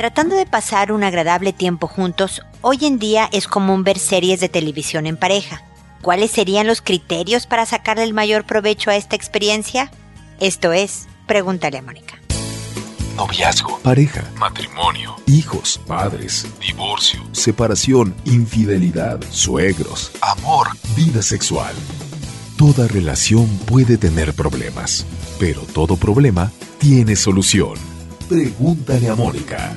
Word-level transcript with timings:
Tratando 0.00 0.34
de 0.34 0.46
pasar 0.46 0.92
un 0.92 1.04
agradable 1.04 1.52
tiempo 1.52 1.86
juntos, 1.86 2.40
hoy 2.62 2.86
en 2.86 2.98
día 2.98 3.28
es 3.32 3.46
común 3.46 3.84
ver 3.84 3.98
series 3.98 4.40
de 4.40 4.48
televisión 4.48 5.04
en 5.04 5.18
pareja. 5.18 5.62
¿Cuáles 6.00 6.30
serían 6.30 6.66
los 6.66 6.80
criterios 6.80 7.46
para 7.46 7.66
sacarle 7.66 8.04
el 8.04 8.14
mayor 8.14 8.44
provecho 8.44 8.88
a 8.88 8.96
esta 8.96 9.14
experiencia? 9.14 9.90
Esto 10.40 10.72
es, 10.72 11.06
pregúntale 11.26 11.76
a 11.76 11.82
Mónica. 11.82 12.18
Noviazgo, 13.14 13.78
pareja, 13.80 14.24
matrimonio, 14.38 15.16
hijos, 15.26 15.78
padres, 15.86 16.46
divorcio, 16.66 17.22
separación, 17.32 18.14
infidelidad, 18.24 19.20
suegros, 19.28 20.12
amor, 20.22 20.68
vida 20.96 21.20
sexual. 21.20 21.74
Toda 22.56 22.88
relación 22.88 23.46
puede 23.66 23.98
tener 23.98 24.32
problemas, 24.32 25.04
pero 25.38 25.60
todo 25.60 25.96
problema 25.96 26.50
tiene 26.78 27.16
solución. 27.16 27.74
Pregúntale 28.30 29.10
a 29.10 29.14
Mónica. 29.14 29.76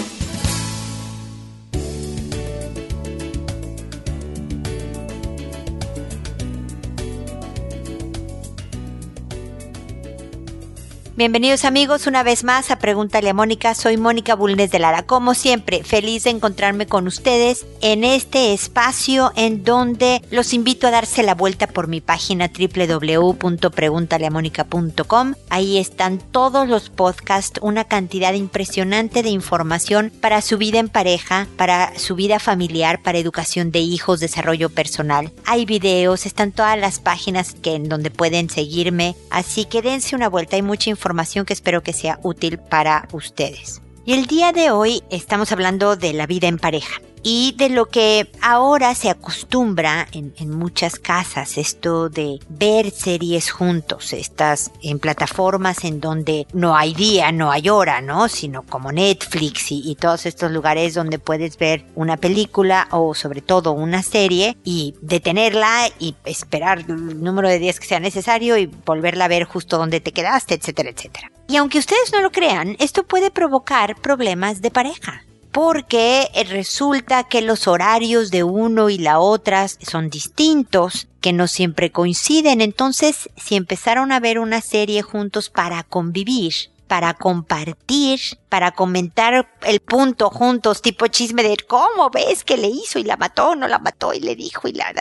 Bienvenidos 11.17 11.65
amigos 11.65 12.07
una 12.07 12.23
vez 12.23 12.45
más 12.45 12.71
a 12.71 12.79
Pregúntale 12.79 13.29
a 13.29 13.33
Mónica. 13.33 13.75
Soy 13.75 13.97
Mónica 13.97 14.33
Bulnes 14.33 14.71
de 14.71 14.79
Lara. 14.79 15.03
Como 15.03 15.33
siempre, 15.33 15.83
feliz 15.83 16.23
de 16.23 16.29
encontrarme 16.29 16.87
con 16.87 17.05
ustedes 17.05 17.65
en 17.81 18.05
este 18.05 18.53
espacio 18.53 19.33
en 19.35 19.65
donde 19.65 20.21
los 20.31 20.53
invito 20.53 20.87
a 20.87 20.91
darse 20.91 21.21
la 21.21 21.35
vuelta 21.35 21.67
por 21.67 21.89
mi 21.89 21.99
página 21.99 22.49
www.preguntaleamónica.com. 22.49 25.33
Ahí 25.49 25.79
están 25.79 26.17
todos 26.17 26.69
los 26.69 26.89
podcasts, 26.89 27.59
una 27.61 27.83
cantidad 27.83 28.33
impresionante 28.33 29.21
de 29.21 29.31
información 29.31 30.13
para 30.21 30.41
su 30.41 30.57
vida 30.57 30.79
en 30.79 30.87
pareja, 30.87 31.45
para 31.57 31.91
su 31.99 32.15
vida 32.15 32.39
familiar, 32.39 33.01
para 33.01 33.17
educación 33.17 33.71
de 33.71 33.79
hijos, 33.79 34.21
desarrollo 34.21 34.69
personal. 34.69 35.33
Hay 35.45 35.65
videos, 35.65 36.25
están 36.25 36.53
todas 36.53 36.79
las 36.79 36.99
páginas 36.99 37.53
que 37.53 37.75
en 37.75 37.89
donde 37.89 38.11
pueden 38.11 38.49
seguirme. 38.49 39.17
Así 39.29 39.65
que 39.65 39.81
dense 39.81 40.15
una 40.15 40.29
vuelta, 40.29 40.55
hay 40.55 40.61
mucha 40.61 40.89
información 40.89 41.00
que 41.45 41.53
espero 41.53 41.83
que 41.83 41.93
sea 41.93 42.19
útil 42.23 42.57
para 42.57 43.07
ustedes. 43.11 43.81
Y 44.05 44.13
el 44.13 44.25
día 44.25 44.51
de 44.51 44.71
hoy 44.71 45.03
estamos 45.11 45.51
hablando 45.51 45.95
de 45.95 46.13
la 46.13 46.25
vida 46.25 46.47
en 46.47 46.57
pareja 46.57 47.01
y 47.23 47.53
de 47.57 47.69
lo 47.69 47.87
que 47.87 48.29
ahora 48.41 48.95
se 48.95 49.09
acostumbra 49.09 50.07
en, 50.11 50.31
muchas 50.51 50.99
casas, 50.99 51.57
esto 51.57 52.09
de 52.09 52.39
ver 52.49 52.91
series 52.91 53.51
juntos, 53.51 54.13
estas 54.13 54.71
en 54.81 54.99
plataformas 54.99 55.83
en 55.83 55.99
donde 56.01 56.45
no 56.53 56.75
hay 56.75 56.93
día, 56.93 57.31
no 57.31 57.51
hay 57.51 57.69
hora, 57.69 58.01
¿no? 58.01 58.27
Sino 58.27 58.63
como 58.63 58.91
Netflix 58.91 59.71
y, 59.71 59.81
y 59.89 59.95
todos 59.95 60.25
estos 60.25 60.51
lugares 60.51 60.93
donde 60.93 61.19
puedes 61.19 61.57
ver 61.57 61.85
una 61.95 62.17
película 62.17 62.87
o 62.91 63.15
sobre 63.15 63.41
todo 63.41 63.71
una 63.71 64.03
serie 64.03 64.57
y 64.63 64.95
detenerla 65.01 65.89
y 65.99 66.15
esperar 66.25 66.79
el 66.87 67.23
número 67.23 67.49
de 67.49 67.59
días 67.59 67.79
que 67.79 67.87
sea 67.87 67.99
necesario 67.99 68.57
y 68.57 68.65
volverla 68.65 69.25
a 69.25 69.29
ver 69.29 69.45
justo 69.45 69.77
donde 69.77 70.01
te 70.01 70.11
quedaste, 70.11 70.55
etcétera, 70.55 70.89
etcétera. 70.89 71.31
Y 71.47 71.57
aunque 71.57 71.79
ustedes 71.79 72.11
no 72.13 72.21
lo 72.21 72.31
crean, 72.31 72.75
esto 72.79 73.03
puede 73.03 73.31
provocar 73.31 73.95
problemas 73.99 74.61
de 74.61 74.71
pareja 74.71 75.23
porque 75.51 76.29
resulta 76.49 77.23
que 77.25 77.41
los 77.41 77.67
horarios 77.67 78.31
de 78.31 78.43
uno 78.43 78.89
y 78.89 78.97
la 78.97 79.19
otra 79.19 79.67
son 79.67 80.09
distintos, 80.09 81.07
que 81.19 81.33
no 81.33 81.47
siempre 81.47 81.91
coinciden. 81.91 82.61
Entonces, 82.61 83.29
si 83.35 83.55
empezaron 83.55 84.11
a 84.11 84.19
ver 84.19 84.39
una 84.39 84.61
serie 84.61 85.01
juntos 85.01 85.49
para 85.49 85.83
convivir, 85.83 86.53
para 86.91 87.13
compartir, 87.13 88.19
para 88.49 88.71
comentar 88.73 89.49
el 89.61 89.79
punto 89.79 90.29
juntos, 90.29 90.81
tipo 90.81 91.07
chisme 91.07 91.41
de 91.41 91.55
cómo 91.65 92.09
ves 92.09 92.43
que 92.43 92.57
le 92.57 92.67
hizo 92.67 92.99
y 92.99 93.05
la 93.05 93.15
mató, 93.15 93.55
no 93.55 93.69
la 93.69 93.79
mató 93.79 94.13
y 94.13 94.19
le 94.19 94.35
dijo 94.35 94.67
y 94.67 94.73
la... 94.73 94.91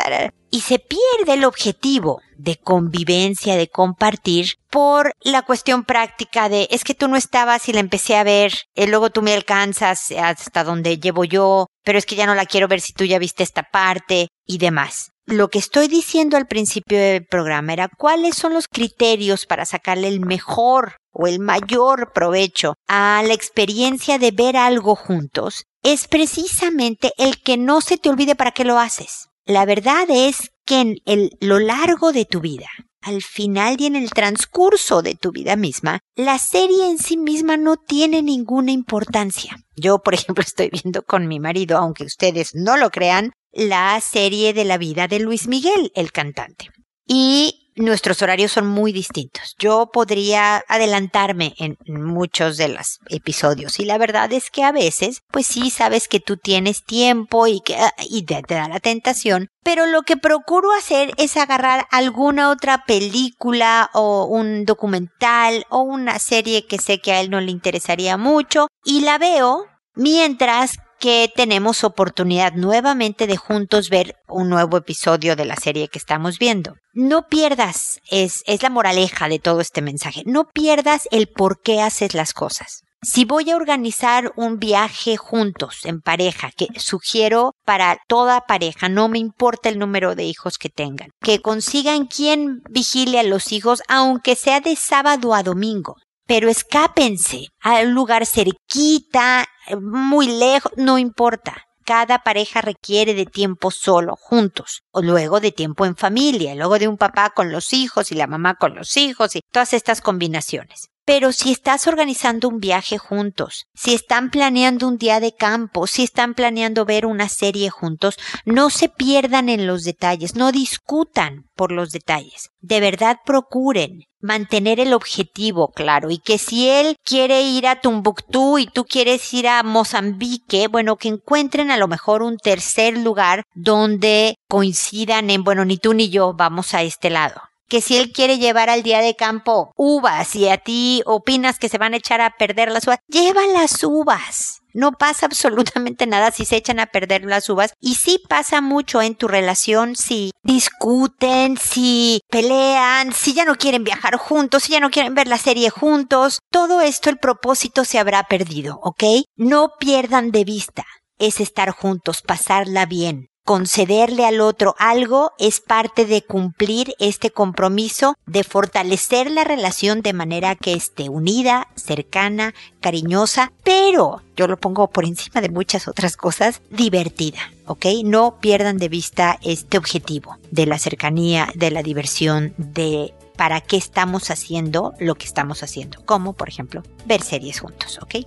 Y 0.53 0.61
se 0.61 0.79
pierde 0.79 1.35
el 1.35 1.45
objetivo 1.45 2.23
de 2.37 2.59
convivencia, 2.59 3.57
de 3.57 3.67
compartir, 3.67 4.55
por 4.71 5.15
la 5.23 5.43
cuestión 5.43 5.83
práctica 5.83 6.49
de 6.49 6.69
es 6.71 6.85
que 6.85 6.95
tú 6.95 7.09
no 7.09 7.17
estabas 7.17 7.69
y 7.69 7.73
la 7.73 7.81
empecé 7.81 8.15
a 8.15 8.23
ver, 8.23 8.53
y 8.77 8.87
luego 8.87 9.11
tú 9.11 9.21
me 9.21 9.35
alcanzas 9.35 10.13
hasta 10.13 10.63
donde 10.63 11.01
llevo 11.01 11.25
yo, 11.25 11.67
pero 11.83 11.99
es 11.99 12.07
que 12.07 12.15
ya 12.15 12.27
no 12.27 12.37
la 12.37 12.47
quiero 12.47 12.69
ver 12.69 12.81
si 12.81 12.93
tú 12.93 13.05
ya 13.05 13.19
viste 13.19 13.43
esta 13.43 13.65
parte 13.65 14.29
y 14.47 14.59
demás. 14.59 15.11
Lo 15.27 15.49
que 15.49 15.59
estoy 15.59 15.89
diciendo 15.89 16.37
al 16.37 16.47
principio 16.47 16.99
del 16.99 17.27
programa 17.27 17.73
era 17.73 17.89
cuáles 17.89 18.37
son 18.37 18.55
los 18.55 18.69
criterios 18.69 19.47
para 19.47 19.65
sacarle 19.65 20.07
el 20.07 20.21
mejor 20.21 21.00
o 21.13 21.27
el 21.27 21.41
mayor 21.41 22.13
provecho 22.13 22.75
a 22.89 23.23
la 23.27 23.35
experiencia 23.35 24.19
de 24.19 24.31
ver 24.31 24.57
algo 24.57 24.95
juntos, 24.95 25.65
es 25.83 26.09
precisamente 26.09 27.13
el 27.19 27.41
que 27.43 27.57
no 27.57 27.81
se 27.81 27.97
te 27.97 28.11
olvide 28.11 28.35
para 28.35 28.53
qué 28.53 28.65
lo 28.65 28.79
haces. 28.79 29.29
La 29.47 29.65
verdad 29.65 30.05
es 30.09 30.51
que 30.65 30.81
en 30.81 30.97
el, 31.07 31.37
lo 31.41 31.59
largo 31.59 32.13
de 32.13 32.25
tu 32.25 32.41
vida, 32.41 32.69
al 33.03 33.23
final 33.23 33.81
y 33.81 33.87
en 33.87 33.97
el 33.97 34.11
transcurso 34.11 35.03
de 35.03 35.15
tu 35.15 35.33
vida 35.33 35.57
misma, 35.57 36.01
la 36.15 36.39
serie 36.39 36.89
en 36.89 36.99
sí 36.99 37.17
misma 37.17 37.57
no 37.57 37.77
tiene 37.77 38.23
ninguna 38.23 38.73
importancia. 38.73 39.57
Yo, 39.75 39.99
por 40.01 40.15
ejemplo, 40.15 40.43
estoy 40.43 40.71
viendo 40.71 41.03
con 41.03 41.27
mi 41.27 41.41
marido, 41.41 41.79
aunque 41.79 42.05
ustedes 42.05 42.55
no 42.55 42.77
lo 42.77 42.91
crean, 42.91 43.33
la 43.53 44.01
serie 44.01 44.53
de 44.53 44.65
la 44.65 44.79
vida 44.79 45.09
de 45.09 45.19
Luis 45.19 45.49
Miguel, 45.49 45.91
el 45.95 46.13
cantante. 46.13 46.71
Y 47.07 47.60
nuestros 47.81 48.23
horarios 48.23 48.53
son 48.53 48.67
muy 48.67 48.93
distintos. 48.93 49.57
Yo 49.59 49.91
podría 49.93 50.63
adelantarme 50.69 51.55
en 51.59 51.77
muchos 51.87 52.57
de 52.57 52.69
los 52.69 53.01
episodios 53.09 53.81
y 53.81 53.85
la 53.85 53.99
verdad 53.99 54.33
es 54.33 54.51
que 54.51 54.63
a 54.63 54.73
veces, 54.73 55.23
pues 55.31 55.47
sí, 55.47 55.71
sabes 55.71 56.07
que 56.09 56.21
tú 56.21 56.37
tienes 56.37 56.85
tiempo 56.85 57.47
y 57.47 57.61
que 57.61 57.77
y 58.09 58.25
te, 58.25 58.43
te 58.43 58.55
da 58.55 58.69
la 58.69 58.81
tentación, 58.81 59.49
pero 59.63 59.87
lo 59.87 60.03
que 60.03 60.17
procuro 60.17 60.73
hacer 60.73 61.13
es 61.17 61.37
agarrar 61.37 61.87
alguna 61.91 62.51
otra 62.51 62.85
película 62.85 63.91
o 63.95 64.25
un 64.25 64.65
documental 64.65 65.65
o 65.71 65.81
una 65.81 66.19
serie 66.19 66.67
que 66.67 66.79
sé 66.79 67.01
que 67.01 67.13
a 67.13 67.21
él 67.21 67.31
no 67.31 67.41
le 67.41 67.51
interesaría 67.51 68.17
mucho 68.17 68.69
y 68.85 69.01
la 69.01 69.19
veo 69.19 69.67
mientras 69.95 70.79
que 71.01 71.33
tenemos 71.35 71.83
oportunidad 71.83 72.53
nuevamente 72.53 73.27
de 73.27 73.37
juntos 73.37 73.89
ver 73.89 74.15
un 74.29 74.49
nuevo 74.49 74.77
episodio 74.77 75.35
de 75.35 75.47
la 75.47 75.57
serie 75.57 75.89
que 75.89 75.99
estamos 75.99 76.39
viendo. 76.39 76.75
No 76.93 77.27
pierdas, 77.27 77.99
es, 78.11 78.43
es 78.47 78.63
la 78.63 78.71
moraleja 78.71 79.29
de 79.29 79.39
todo 79.39 79.61
este 79.61 79.83
mensaje, 79.83 80.23
no 80.27 80.45
pierdas 80.45 81.09
el 81.11 81.29
por 81.29 81.61
qué 81.63 81.81
haces 81.81 82.15
las 82.15 82.35
cosas. 82.35 82.83
Si 83.03 83.25
voy 83.25 83.49
a 83.49 83.57
organizar 83.57 84.31
un 84.37 84.59
viaje 84.59 85.17
juntos, 85.17 85.87
en 85.87 86.03
pareja, 86.03 86.51
que 86.55 86.67
sugiero 86.77 87.55
para 87.65 87.97
toda 88.07 88.43
pareja, 88.43 88.91
no 88.91 89.09
me 89.09 89.19
importa 89.19 89.71
el 89.71 89.79
número 89.79 90.15
de 90.15 90.25
hijos 90.25 90.59
que 90.59 90.69
tengan, 90.69 91.09
que 91.23 91.41
consigan 91.41 92.05
quien 92.05 92.61
vigile 92.69 93.19
a 93.19 93.23
los 93.23 93.53
hijos, 93.53 93.83
aunque 93.89 94.35
sea 94.37 94.61
de 94.61 94.77
sábado 94.77 95.35
a 95.35 95.43
domingo 95.43 95.97
pero 96.31 96.49
escápense 96.49 97.49
a 97.61 97.81
un 97.81 97.93
lugar 97.93 98.25
cerquita, 98.25 99.49
muy 99.81 100.29
lejos, 100.29 100.71
no 100.77 100.97
importa. 100.97 101.65
Cada 101.85 102.21
pareja 102.21 102.61
requiere 102.61 103.15
de 103.15 103.27
tiempo 103.27 103.73
solo, 103.73 104.15
juntos, 104.15 104.83
o 104.93 105.03
luego 105.03 105.41
de 105.41 105.51
tiempo 105.51 105.87
en 105.87 105.97
familia, 105.97 106.55
luego 106.55 106.79
de 106.79 106.87
un 106.87 106.99
papá 106.99 107.31
con 107.31 107.51
los 107.51 107.73
hijos 107.73 108.13
y 108.13 108.15
la 108.15 108.29
mamá 108.29 108.55
con 108.55 108.77
los 108.77 108.97
hijos 108.97 109.35
y 109.35 109.41
todas 109.51 109.73
estas 109.73 110.01
combinaciones. 110.01 110.91
Pero 111.13 111.33
si 111.33 111.51
estás 111.51 111.89
organizando 111.89 112.47
un 112.47 112.61
viaje 112.61 112.97
juntos, 112.97 113.67
si 113.75 113.95
están 113.95 114.31
planeando 114.31 114.87
un 114.87 114.97
día 114.97 115.19
de 115.19 115.35
campo, 115.35 115.89
si 115.89 116.05
están 116.05 116.35
planeando 116.35 116.85
ver 116.85 117.05
una 117.05 117.29
serie 117.29 117.69
juntos, 117.69 118.17
no 118.45 118.71
se 118.71 118.89
pierdan 118.89 119.49
en 119.49 119.67
los 119.67 119.83
detalles, 119.83 120.37
no 120.37 120.53
discutan 120.53 121.49
por 121.57 121.73
los 121.73 121.91
detalles. 121.91 122.51
De 122.61 122.79
verdad 122.79 123.17
procuren 123.27 124.05
mantener 124.21 124.79
el 124.79 124.93
objetivo 124.93 125.73
claro 125.73 126.13
y 126.13 126.19
que 126.19 126.39
si 126.39 126.69
él 126.69 126.95
quiere 127.05 127.43
ir 127.43 127.67
a 127.67 127.81
Tumbuctú 127.81 128.59
y 128.59 128.69
tú 128.69 128.85
quieres 128.85 129.35
ir 129.35 129.49
a 129.49 129.65
Mozambique, 129.65 130.69
bueno, 130.69 130.95
que 130.95 131.09
encuentren 131.09 131.73
a 131.73 131.77
lo 131.77 131.89
mejor 131.89 132.23
un 132.23 132.37
tercer 132.37 132.97
lugar 132.97 133.43
donde 133.53 134.37
coincidan 134.49 135.29
en, 135.31 135.43
bueno, 135.43 135.65
ni 135.65 135.77
tú 135.77 135.93
ni 135.93 136.09
yo 136.09 136.35
vamos 136.35 136.73
a 136.73 136.85
este 136.85 137.11
lado 137.11 137.50
que 137.71 137.81
si 137.81 137.97
él 137.97 138.13
quiere 138.13 138.39
llevar 138.39 138.69
al 138.69 138.83
día 138.83 139.01
de 139.01 139.17
campo 139.17 139.73
uvas 139.77 140.35
y 140.37 140.49
a 140.49 140.59
ti 140.59 141.03
opinas 141.07 141.59
que 141.59 141.71
se 141.71 141.79
van 141.79 141.95
a 141.95 141.99
echar 141.99 142.21
a 142.21 142.37
perder 142.37 142.71
las 142.71 142.87
uvas, 142.87 142.99
lleva 143.09 143.47
las 143.47 143.83
uvas. 143.85 144.61
No 144.75 144.93
pasa 144.93 145.27
absolutamente 145.31 146.07
nada 146.07 146.33
si 146.33 146.45
se 146.45 146.57
echan 146.57 146.81
a 146.81 146.87
perder 146.87 147.25
las 147.25 147.49
uvas 147.49 147.73
y 147.81 147.95
sí 147.95 148.21
pasa 148.29 148.61
mucho 148.61 149.01
en 149.01 149.15
tu 149.15 149.29
relación 149.29 149.97
si 149.97 150.33
discuten, 150.43 151.57
si 151.57 152.21
pelean, 152.29 153.13
si 153.13 153.33
ya 153.33 153.45
no 153.45 153.55
quieren 153.55 153.85
viajar 153.85 154.17
juntos, 154.17 154.65
si 154.65 154.73
ya 154.73 154.81
no 154.81 154.91
quieren 154.91 155.15
ver 155.15 155.29
la 155.29 155.39
serie 155.39 155.71
juntos. 155.71 156.41
Todo 156.51 156.81
esto 156.81 157.09
el 157.09 157.19
propósito 157.19 157.85
se 157.85 157.99
habrá 157.99 158.25
perdido, 158.25 158.81
¿ok? 158.83 159.05
No 159.37 159.73
pierdan 159.79 160.33
de 160.33 160.45
vista 160.45 160.85
es 161.21 161.39
estar 161.39 161.71
juntos, 161.71 162.23
pasarla 162.23 162.87
bien, 162.87 163.29
concederle 163.45 164.27
al 164.27 164.41
otro 164.41 164.75
algo 164.79 165.33
es 165.39 165.61
parte 165.61 166.07
de 166.07 166.23
cumplir 166.23 166.95
este 166.99 167.31
compromiso 167.31 168.15
de 168.27 168.45
fortalecer 168.45 169.31
la 169.31 169.45
relación 169.45 170.03
de 170.03 170.13
manera 170.13 170.55
que 170.55 170.73
esté 170.73 171.09
unida, 171.09 171.69
cercana, 171.75 172.55
cariñosa, 172.81 173.53
pero 173.65 174.23
yo 174.37 174.47
lo 174.47 174.59
pongo 174.59 174.89
por 174.89 175.05
encima 175.05 175.41
de 175.41 175.49
muchas 175.49 175.89
otras 175.89 176.17
cosas, 176.17 176.63
divertida, 176.71 177.41
¿ok? 177.67 177.87
No 178.05 178.39
pierdan 178.41 178.79
de 178.79 178.89
vista 178.89 179.39
este 179.43 179.79
objetivo 179.79 180.37
de 180.51 180.67
la 180.67 180.79
cercanía, 180.79 181.49
de 181.55 181.71
la 181.71 181.83
diversión, 181.83 182.55
de 182.57 183.13
para 183.37 183.63
qué 183.63 183.79
estamos 183.79 184.31
haciendo 184.31 184.93
lo 184.99 185.15
que 185.15 185.25
estamos 185.25 185.63
haciendo, 185.63 186.05
como 186.05 186.35
por 186.35 186.49
ejemplo 186.49 186.83
ver 187.07 187.23
series 187.23 187.61
juntos, 187.61 187.99
¿ok? 188.03 188.27